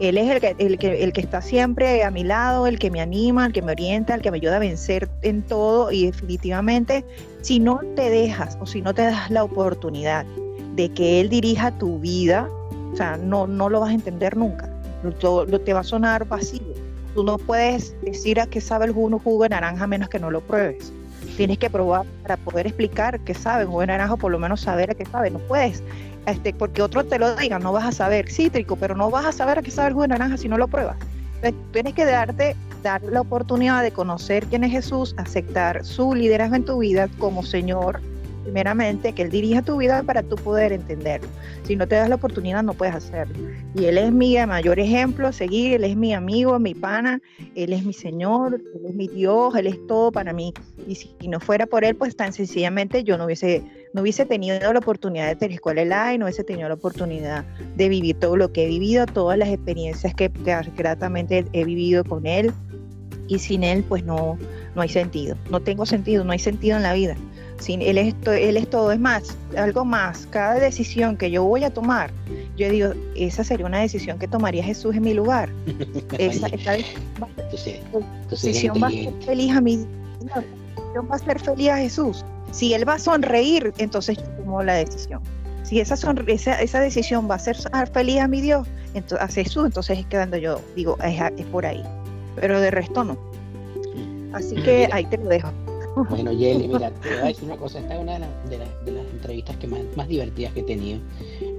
Él 0.00 0.18
es 0.18 0.30
el 0.30 0.40
que, 0.40 0.56
el, 0.58 0.78
que, 0.78 1.04
el 1.04 1.12
que 1.12 1.20
está 1.20 1.42
siempre 1.42 2.02
a 2.02 2.10
mi 2.10 2.24
lado, 2.24 2.66
el 2.66 2.78
que 2.78 2.90
me 2.90 3.00
anima, 3.00 3.46
el 3.46 3.52
que 3.52 3.62
me 3.62 3.72
orienta, 3.72 4.14
el 4.14 4.22
que 4.22 4.30
me 4.30 4.38
ayuda 4.38 4.56
a 4.56 4.58
vencer 4.58 5.08
en 5.22 5.42
todo 5.42 5.92
y 5.92 6.06
definitivamente 6.06 7.04
si 7.42 7.60
no 7.60 7.80
te 7.94 8.10
dejas 8.10 8.58
o 8.60 8.66
si 8.66 8.82
no 8.82 8.94
te 8.94 9.02
das 9.02 9.30
la 9.30 9.44
oportunidad 9.44 10.24
de 10.74 10.88
que 10.90 11.20
Él 11.20 11.28
dirija 11.28 11.76
tu 11.78 11.98
vida, 11.98 12.48
o 12.92 12.96
sea, 12.96 13.16
no, 13.16 13.46
no 13.46 13.68
lo 13.68 13.80
vas 13.80 13.90
a 13.90 13.94
entender 13.94 14.36
nunca. 14.36 14.68
Lo, 15.22 15.46
te 15.46 15.72
va 15.72 15.80
a 15.80 15.84
sonar 15.84 16.26
vacío. 16.26 16.62
Tú 17.14 17.24
no 17.24 17.36
puedes 17.36 17.94
decir 18.02 18.40
a 18.40 18.46
qué 18.46 18.60
sabe 18.60 18.86
el 18.86 18.92
jugo, 18.92 19.18
jugo 19.18 19.42
de 19.42 19.50
naranja 19.50 19.86
menos 19.86 20.08
que 20.08 20.18
no 20.18 20.30
lo 20.30 20.40
pruebes. 20.40 20.92
Tienes 21.36 21.58
que 21.58 21.68
probar 21.68 22.06
para 22.22 22.36
poder 22.36 22.66
explicar 22.66 23.20
qué 23.20 23.34
sabe 23.34 23.62
el 23.62 23.68
jugo 23.68 23.80
de 23.80 23.88
naranja, 23.88 24.16
por 24.16 24.32
lo 24.32 24.38
menos 24.38 24.60
saber 24.60 24.90
a 24.90 24.94
qué 24.94 25.04
sabe. 25.04 25.30
No 25.30 25.38
puedes 25.40 25.82
este, 26.26 26.52
porque 26.52 26.82
otro 26.82 27.04
te 27.04 27.18
lo 27.18 27.34
diga, 27.36 27.58
no 27.58 27.72
vas 27.72 27.84
a 27.84 27.92
saber 27.92 28.30
cítrico, 28.30 28.76
pero 28.76 28.94
no 28.94 29.10
vas 29.10 29.26
a 29.26 29.32
saber 29.32 29.58
a 29.58 29.62
qué 29.62 29.70
sabe 29.70 29.88
el 29.88 29.94
jugo 29.94 30.02
de 30.02 30.08
naranja 30.08 30.36
si 30.36 30.48
no 30.48 30.56
lo 30.56 30.68
pruebas. 30.68 30.96
tienes 31.72 31.94
que 31.94 32.04
darte, 32.04 32.56
dar 32.82 33.02
la 33.02 33.20
oportunidad 33.20 33.82
de 33.82 33.90
conocer 33.90 34.46
quién 34.46 34.64
es 34.64 34.70
Jesús, 34.70 35.14
aceptar 35.18 35.84
su 35.84 36.14
liderazgo 36.14 36.56
en 36.56 36.64
tu 36.64 36.78
vida 36.78 37.08
como 37.18 37.42
Señor, 37.42 38.00
primeramente, 38.44 39.12
que 39.12 39.22
Él 39.22 39.30
dirija 39.30 39.62
tu 39.62 39.78
vida 39.78 40.02
para 40.04 40.22
tú 40.22 40.36
poder 40.36 40.72
entenderlo. 40.72 41.28
Si 41.64 41.74
no 41.74 41.88
te 41.88 41.96
das 41.96 42.08
la 42.08 42.16
oportunidad, 42.16 42.62
no 42.62 42.74
puedes 42.74 42.94
hacerlo. 42.94 43.34
Y 43.74 43.86
Él 43.86 43.98
es 43.98 44.12
mi 44.12 44.36
mayor 44.46 44.78
ejemplo 44.78 45.28
a 45.28 45.32
seguir, 45.32 45.74
Él 45.74 45.84
es 45.84 45.96
mi 45.96 46.14
amigo, 46.14 46.58
mi 46.60 46.74
pana, 46.74 47.20
Él 47.56 47.72
es 47.72 47.84
mi 47.84 47.92
Señor, 47.92 48.60
Él 48.74 48.86
es 48.88 48.94
mi 48.94 49.08
Dios, 49.08 49.54
Él 49.56 49.66
es 49.66 49.86
todo 49.88 50.12
para 50.12 50.32
mí. 50.32 50.54
Y 50.86 50.94
si 50.94 51.16
no 51.28 51.40
fuera 51.40 51.66
por 51.66 51.84
Él, 51.84 51.96
pues 51.96 52.14
tan 52.14 52.32
sencillamente 52.32 53.02
yo 53.02 53.18
no 53.18 53.24
hubiese 53.24 53.62
no 53.92 54.02
hubiese 54.02 54.24
tenido 54.24 54.72
la 54.72 54.78
oportunidad 54.78 55.28
de 55.28 55.36
tener 55.36 55.54
escuela 55.54 55.84
live, 55.84 56.18
no 56.18 56.24
hubiese 56.26 56.44
tenido 56.44 56.68
la 56.68 56.74
oportunidad 56.74 57.44
de 57.76 57.88
vivir 57.88 58.18
todo 58.18 58.36
lo 58.36 58.52
que 58.52 58.64
he 58.64 58.68
vivido, 58.68 59.06
todas 59.06 59.38
las 59.38 59.48
experiencias 59.48 60.14
que, 60.14 60.30
gratamente 60.76 61.44
he 61.52 61.64
vivido 61.64 62.04
con 62.04 62.26
él. 62.26 62.52
Y 63.28 63.38
sin 63.38 63.62
él, 63.64 63.84
pues 63.88 64.04
no, 64.04 64.36
no 64.74 64.82
hay 64.82 64.88
sentido. 64.88 65.36
No 65.50 65.60
tengo 65.60 65.86
sentido, 65.86 66.24
no 66.24 66.32
hay 66.32 66.38
sentido 66.38 66.76
en 66.76 66.82
la 66.82 66.92
vida. 66.92 67.16
Sin 67.58 67.80
él, 67.80 67.96
es, 67.96 68.14
él 68.26 68.56
es 68.56 68.68
todo. 68.68 68.92
Es 68.92 68.98
más, 68.98 69.36
algo 69.56 69.84
más. 69.84 70.26
Cada 70.26 70.54
decisión 70.54 71.16
que 71.16 71.30
yo 71.30 71.44
voy 71.44 71.64
a 71.64 71.70
tomar, 71.70 72.10
yo 72.56 72.68
digo, 72.68 72.92
esa 73.14 73.44
sería 73.44 73.64
una 73.66 73.80
decisión 73.80 74.18
que 74.18 74.26
tomaría 74.26 74.64
Jesús 74.64 74.96
en 74.96 75.02
mi 75.02 75.14
lugar. 75.14 75.48
esa, 76.18 76.48
decisión 78.28 78.82
va 78.82 78.88
a 78.88 78.90
ser 78.90 79.12
feliz 79.24 79.52
a 79.52 79.60
mí. 79.60 79.86
va 80.30 81.14
a 81.14 81.18
ser 81.18 81.38
feliz 81.38 81.68
a 81.70 81.76
Jesús. 81.76 82.24
Si 82.52 82.74
él 82.74 82.88
va 82.88 82.94
a 82.94 82.98
sonreír, 82.98 83.72
entonces 83.78 84.18
yo 84.18 84.24
tomo 84.36 84.62
la 84.62 84.74
decisión. 84.74 85.20
Si 85.64 85.80
esa, 85.80 85.94
esa, 86.26 86.60
esa 86.60 86.80
decisión 86.80 87.28
va 87.28 87.34
a 87.34 87.36
hacer 87.36 87.56
feliz 87.92 88.20
a 88.20 88.28
mi 88.28 88.40
Dios, 88.40 88.68
entonces, 88.94 89.20
a 89.20 89.32
Jesús, 89.32 89.64
entonces 89.64 89.98
es 89.98 90.06
quedando 90.06 90.36
yo, 90.36 90.60
digo, 90.76 90.98
es, 91.02 91.46
por 91.46 91.64
ahí. 91.64 91.82
Pero 92.36 92.60
de 92.60 92.70
resto 92.70 93.04
no. 93.04 93.16
Así 94.34 94.54
que 94.56 94.88
ahí 94.92 95.04
te 95.06 95.16
lo 95.16 95.28
dejo. 95.28 95.50
Bueno, 96.08 96.32
Yeli, 96.32 96.68
mira, 96.68 96.90
te 97.02 97.08
voy 97.10 97.18
a 97.18 97.24
decir 97.24 97.44
una 97.44 97.56
cosa. 97.56 97.78
Esta 97.78 97.94
es 97.94 98.00
una 98.00 98.14
de, 98.14 98.58
las 98.58 99.06
entrevistas 99.12 99.56
que 99.56 99.66
más, 99.66 100.08
divertidas 100.08 100.52
que 100.52 100.60
he 100.60 100.64
tenido 100.64 101.00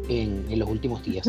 en, 0.09 0.45
en, 0.49 0.59
los 0.59 0.69
últimos 0.69 1.03
días. 1.03 1.27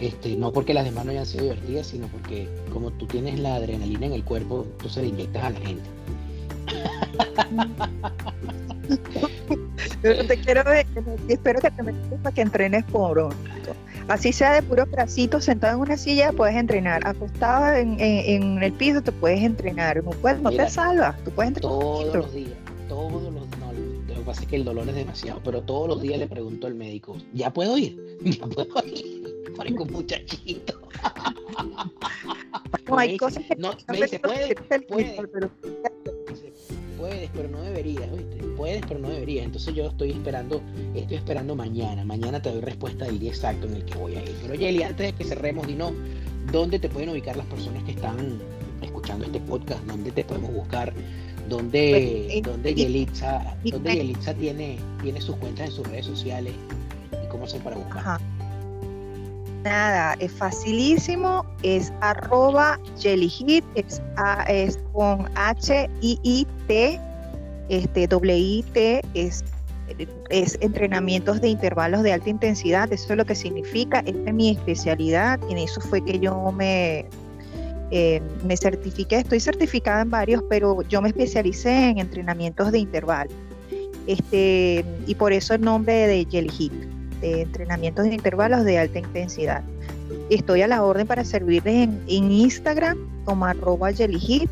Este, 0.00 0.36
no 0.36 0.52
porque 0.52 0.72
las 0.72 0.84
demás 0.84 1.04
no 1.04 1.10
hayan 1.10 1.26
sido 1.26 1.44
divertidas, 1.44 1.88
sino 1.88 2.06
porque 2.08 2.48
como 2.72 2.90
tú 2.92 3.06
tienes 3.06 3.38
la 3.38 3.56
adrenalina 3.56 4.06
en 4.06 4.12
el 4.12 4.24
cuerpo, 4.24 4.66
tú 4.78 4.88
se 4.88 5.02
la 5.02 5.08
inyectas 5.08 5.44
a 5.44 5.50
la 5.50 5.60
gente. 5.60 5.97
Te 10.02 10.40
quiero 10.40 10.64
ver, 10.64 10.86
espero 11.28 11.60
que 11.60 11.70
te 11.70 11.82
metas 11.82 12.20
para 12.22 12.34
que 12.34 12.42
entrenes 12.42 12.84
por 12.84 13.34
Así 14.08 14.32
sea 14.32 14.54
de 14.54 14.62
puro 14.62 14.86
bracito, 14.86 15.40
sentado 15.40 15.74
en 15.74 15.80
una 15.80 15.96
silla, 15.98 16.32
puedes 16.32 16.56
entrenar. 16.56 17.06
Acostado 17.06 17.76
en, 17.76 18.62
el 18.62 18.72
piso, 18.72 19.02
te 19.02 19.12
puedes 19.12 19.42
entrenar. 19.42 20.02
No, 20.02 20.10
puedes, 20.10 20.40
no 20.40 20.50
te 20.50 20.68
salvas, 20.70 21.22
tú 21.24 21.30
puedes 21.30 21.48
entrenar. 21.48 21.78
Todos 21.78 22.14
los 22.14 22.32
días, 22.32 22.52
todos 22.88 23.22
los 23.22 23.32
no, 23.32 23.72
lo 24.08 24.14
que 24.14 24.20
pasa 24.22 24.42
es 24.42 24.48
que 24.48 24.56
el 24.56 24.64
dolor 24.64 24.88
es 24.88 24.94
demasiado, 24.94 25.40
pero 25.44 25.60
todos 25.62 25.88
los 25.88 26.00
días 26.00 26.18
le 26.18 26.26
pregunto 26.26 26.66
al 26.66 26.74
médico, 26.74 27.18
¿ya 27.34 27.52
puedo 27.52 27.76
ir? 27.76 28.18
¿Ya 28.22 28.46
puedo 28.46 28.86
ir? 28.86 29.52
Parezco 29.56 29.82
un 29.82 29.92
muchachito. 29.92 30.80
No, 32.88 32.98
hay 32.98 33.16
cosas 33.18 33.44
que 33.44 33.56
no, 33.56 33.72
me 33.88 33.96
dice, 33.98 34.18
puedes, 34.20 34.54
puedes, 34.88 35.16
puedes, 36.98 37.30
pero 37.34 37.48
no 37.48 37.62
deberías, 37.62 38.10
¿viste? 38.10 38.36
Puedes, 38.56 38.82
pero 38.86 39.00
no 39.00 39.08
deberías. 39.08 39.46
Entonces 39.46 39.74
yo 39.74 39.86
estoy 39.86 40.10
esperando, 40.10 40.60
estoy 40.94 41.16
esperando 41.16 41.54
mañana. 41.54 42.04
Mañana 42.04 42.42
te 42.42 42.50
doy 42.50 42.60
respuesta 42.60 43.04
del 43.06 43.18
día 43.18 43.30
exacto 43.30 43.66
en 43.66 43.74
el 43.74 43.84
que 43.84 43.96
voy 43.96 44.16
a 44.16 44.22
ir. 44.22 44.34
Pero 44.42 44.54
Yeli, 44.54 44.82
antes 44.82 45.06
de 45.06 45.12
que 45.12 45.24
cerremos, 45.24 45.66
dinos 45.66 45.92
dónde 46.52 46.78
te 46.78 46.88
pueden 46.88 47.10
ubicar 47.10 47.36
las 47.36 47.46
personas 47.46 47.82
que 47.84 47.92
están 47.92 48.38
escuchando 48.82 49.24
este 49.24 49.40
podcast, 49.40 49.82
dónde 49.84 50.10
te 50.10 50.24
podemos 50.24 50.52
buscar, 50.52 50.92
dónde, 51.48 52.28
pues, 52.28 52.42
dónde 52.42 52.74
Yelitza, 52.74 53.56
dónde 53.64 53.94
Yelitza 53.94 54.34
tiene, 54.34 54.78
tiene 55.02 55.20
sus 55.20 55.36
cuentas 55.36 55.68
en 55.68 55.72
sus 55.72 55.86
redes 55.86 56.06
sociales 56.06 56.52
y 57.12 57.28
cómo 57.28 57.44
hacer 57.44 57.62
para 57.62 57.76
buscar. 57.76 58.20
Nada, 59.64 60.14
es 60.20 60.30
facilísimo, 60.32 61.44
es 61.62 61.92
arroba 62.00 62.78
jellyhit, 62.98 63.64
es, 63.74 64.00
es 64.48 64.78
con 64.92 65.26
H-I-I-T, 65.34 67.00
este, 67.68 68.06
W-I-T, 68.06 69.02
es, 69.14 69.44
es 70.30 70.58
entrenamientos 70.60 71.40
de 71.40 71.48
intervalos 71.48 72.02
de 72.02 72.12
alta 72.12 72.30
intensidad, 72.30 72.92
eso 72.92 73.12
es 73.12 73.16
lo 73.16 73.24
que 73.24 73.34
significa, 73.34 73.98
esta 74.00 74.30
es 74.30 74.34
mi 74.34 74.50
especialidad, 74.50 75.40
en 75.50 75.58
eso 75.58 75.80
fue 75.80 76.04
que 76.04 76.20
yo 76.20 76.52
me, 76.52 77.06
eh, 77.90 78.22
me 78.44 78.56
certifiqué, 78.56 79.16
estoy 79.16 79.40
certificada 79.40 80.02
en 80.02 80.10
varios, 80.10 80.42
pero 80.48 80.82
yo 80.82 81.02
me 81.02 81.08
especialicé 81.08 81.88
en 81.88 81.98
entrenamientos 81.98 82.70
de 82.70 82.78
intervalo. 82.78 83.30
Este, 84.06 84.84
y 85.06 85.14
por 85.16 85.32
eso 85.32 85.54
el 85.54 85.62
nombre 85.62 86.06
de 86.06 86.26
Jelly 86.30 86.48
Hit 86.48 86.97
de 87.20 87.42
entrenamientos 87.42 88.04
de 88.04 88.14
intervalos 88.14 88.64
de 88.64 88.78
alta 88.78 88.98
intensidad. 88.98 89.62
Estoy 90.30 90.62
a 90.62 90.68
la 90.68 90.82
orden 90.82 91.06
para 91.06 91.24
servirles 91.24 91.88
en, 92.06 92.30
Instagram 92.30 92.98
como 93.24 93.44
arroba 93.44 93.92
jellyhit. 93.92 94.48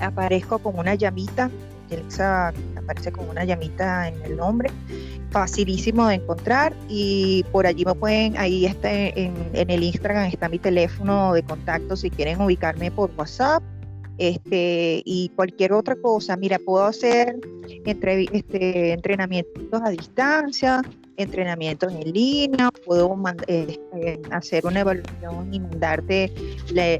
Aparezco 0.00 0.58
con 0.58 0.78
una 0.78 0.94
llamita, 0.94 1.50
Alexa 1.90 2.52
aparece 2.76 3.12
con 3.12 3.28
una 3.28 3.44
llamita 3.44 4.08
en 4.08 4.22
el 4.22 4.36
nombre. 4.36 4.70
Facilísimo 5.30 6.06
de 6.08 6.14
encontrar 6.16 6.74
y 6.88 7.44
por 7.52 7.66
allí 7.66 7.84
me 7.84 7.94
pueden, 7.94 8.36
ahí 8.38 8.64
está 8.64 8.92
en, 8.92 9.34
el 9.52 9.82
Instagram 9.82 10.26
está 10.26 10.48
mi 10.48 10.58
teléfono 10.58 11.34
de 11.34 11.42
contacto 11.42 11.96
si 11.96 12.10
quieren 12.10 12.40
ubicarme 12.40 12.90
por 12.90 13.10
WhatsApp 13.16 13.62
este, 14.18 15.02
y 15.04 15.30
cualquier 15.34 15.72
otra 15.72 15.96
cosa. 15.96 16.36
Mira, 16.36 16.58
puedo 16.58 16.84
hacer 16.84 17.36
este, 17.84 18.92
entrenamientos 18.92 19.82
a 19.82 19.90
distancia, 19.90 20.82
entrenamientos 21.16 21.92
en 21.92 22.12
línea, 22.12 22.70
puedo 22.84 23.16
eh, 23.46 23.78
hacer 24.30 24.66
una 24.66 24.80
evaluación 24.80 25.52
y 25.52 25.60
mandarte 25.60 26.32
la, 26.72 26.98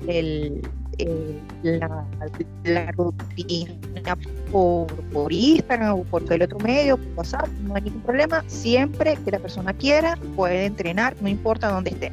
la, 2.64 2.92
rutina 2.92 4.16
por, 4.50 4.86
por 5.12 5.32
Instagram 5.32 6.00
o 6.00 6.04
por 6.04 6.32
el 6.32 6.42
otro 6.42 6.58
medio, 6.60 6.96
por 6.96 7.18
WhatsApp, 7.18 7.48
no 7.62 7.74
hay 7.74 7.82
ningún 7.82 8.02
problema. 8.02 8.42
Siempre 8.46 9.16
que 9.24 9.30
la 9.30 9.38
persona 9.38 9.72
quiera, 9.72 10.18
puede 10.36 10.66
entrenar, 10.66 11.16
no 11.20 11.28
importa 11.28 11.70
dónde 11.70 11.90
esté. 11.90 12.12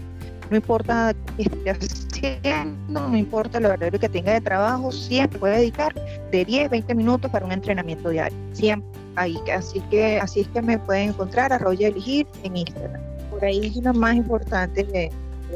No 0.53 0.57
importa 0.57 1.15
qué 1.35 1.49
esté 1.71 1.71
haciendo, 1.71 3.09
no 3.09 3.17
importa 3.17 3.57
el 3.57 3.65
horario 3.65 3.99
que 3.99 4.07
tenga 4.07 4.33
de 4.33 4.39
trabajo, 4.39 4.91
siempre 4.91 5.39
puede 5.39 5.57
dedicar 5.57 5.95
de 6.29 6.45
10, 6.45 6.69
20 6.69 6.93
minutos 6.93 7.31
para 7.31 7.43
un 7.43 7.51
entrenamiento 7.51 8.09
diario. 8.09 8.37
Siempre 8.51 8.87
ahí. 9.15 9.35
Así 9.51 9.79
que 9.89 10.19
así 10.19 10.41
es 10.41 10.47
que 10.49 10.61
me 10.61 10.77
pueden 10.77 11.09
encontrar 11.09 11.51
a 11.51 11.57
Roger 11.57 11.93
Elegir 11.93 12.27
en 12.43 12.55
Instagram. 12.55 13.01
Por 13.31 13.43
ahí 13.43 13.65
es 13.65 13.75
una 13.77 13.93
más 13.93 14.15
importante, 14.15 14.85
que 14.85 15.05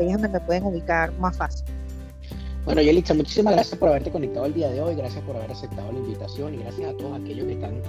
es 0.02 0.12
donde 0.14 0.30
me 0.30 0.40
pueden 0.40 0.64
ubicar 0.64 1.14
más 1.20 1.38
fácil. 1.38 1.64
Bueno, 2.66 2.82
Yelitza, 2.82 3.14
muchísimas 3.14 3.54
gracias 3.54 3.78
por 3.78 3.90
haberte 3.90 4.10
conectado 4.10 4.48
el 4.48 4.56
día 4.56 4.72
de 4.72 4.82
hoy, 4.82 4.96
gracias 4.96 5.24
por 5.26 5.36
haber 5.36 5.52
aceptado 5.52 5.92
la 5.92 6.00
invitación 6.00 6.56
y 6.56 6.58
gracias 6.58 6.90
a 6.90 6.98
todos 6.98 7.22
aquellos 7.22 7.46
que 7.46 7.54
están 7.54 7.84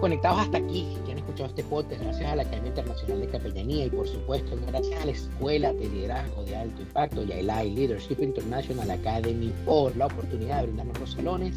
conectados 0.00 0.40
hasta 0.40 0.58
aquí, 0.58 0.96
que 1.04 1.12
han 1.12 1.18
escuchado 1.18 1.48
este 1.48 1.64
podcast, 1.64 2.02
gracias 2.02 2.30
a 2.30 2.36
la 2.36 2.42
Academia 2.42 2.68
Internacional 2.68 3.20
de 3.20 3.28
Capellanía 3.28 3.86
y 3.86 3.90
por 3.90 4.08
supuesto 4.08 4.58
gracias 4.66 5.02
a 5.02 5.06
la 5.06 5.12
Escuela 5.12 5.72
de 5.72 5.88
Liderazgo 5.88 6.44
de 6.44 6.56
Alto 6.56 6.82
Impacto 6.82 7.24
y 7.24 7.32
a 7.32 7.38
ELAI 7.38 7.70
Leadership 7.70 8.16
International 8.20 8.90
Academy 8.90 9.52
por 9.64 9.96
la 9.96 10.06
oportunidad 10.06 10.60
de 10.60 10.66
brindarnos 10.66 11.00
los 11.00 11.12
salones 11.12 11.56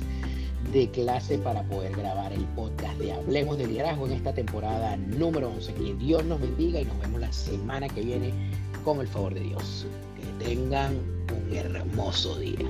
de 0.73 0.89
clase 0.91 1.37
para 1.39 1.63
poder 1.63 1.95
grabar 1.95 2.31
el 2.31 2.45
podcast 2.55 2.97
de 2.99 3.11
Hablemos 3.11 3.57
de 3.57 3.67
Liderazgo 3.67 4.05
en 4.05 4.13
esta 4.13 4.33
temporada 4.33 4.95
número 4.97 5.49
11. 5.49 5.73
Que 5.73 5.93
Dios 5.95 6.23
nos 6.25 6.39
bendiga 6.39 6.79
y 6.79 6.85
nos 6.85 6.99
vemos 6.99 7.21
la 7.21 7.33
semana 7.33 7.89
que 7.89 8.01
viene 8.01 8.31
con 8.83 8.99
el 8.99 9.07
favor 9.07 9.33
de 9.33 9.41
Dios. 9.41 9.87
Que 10.15 10.45
tengan 10.45 10.95
un 10.95 11.55
hermoso 11.55 12.37
día. 12.37 12.69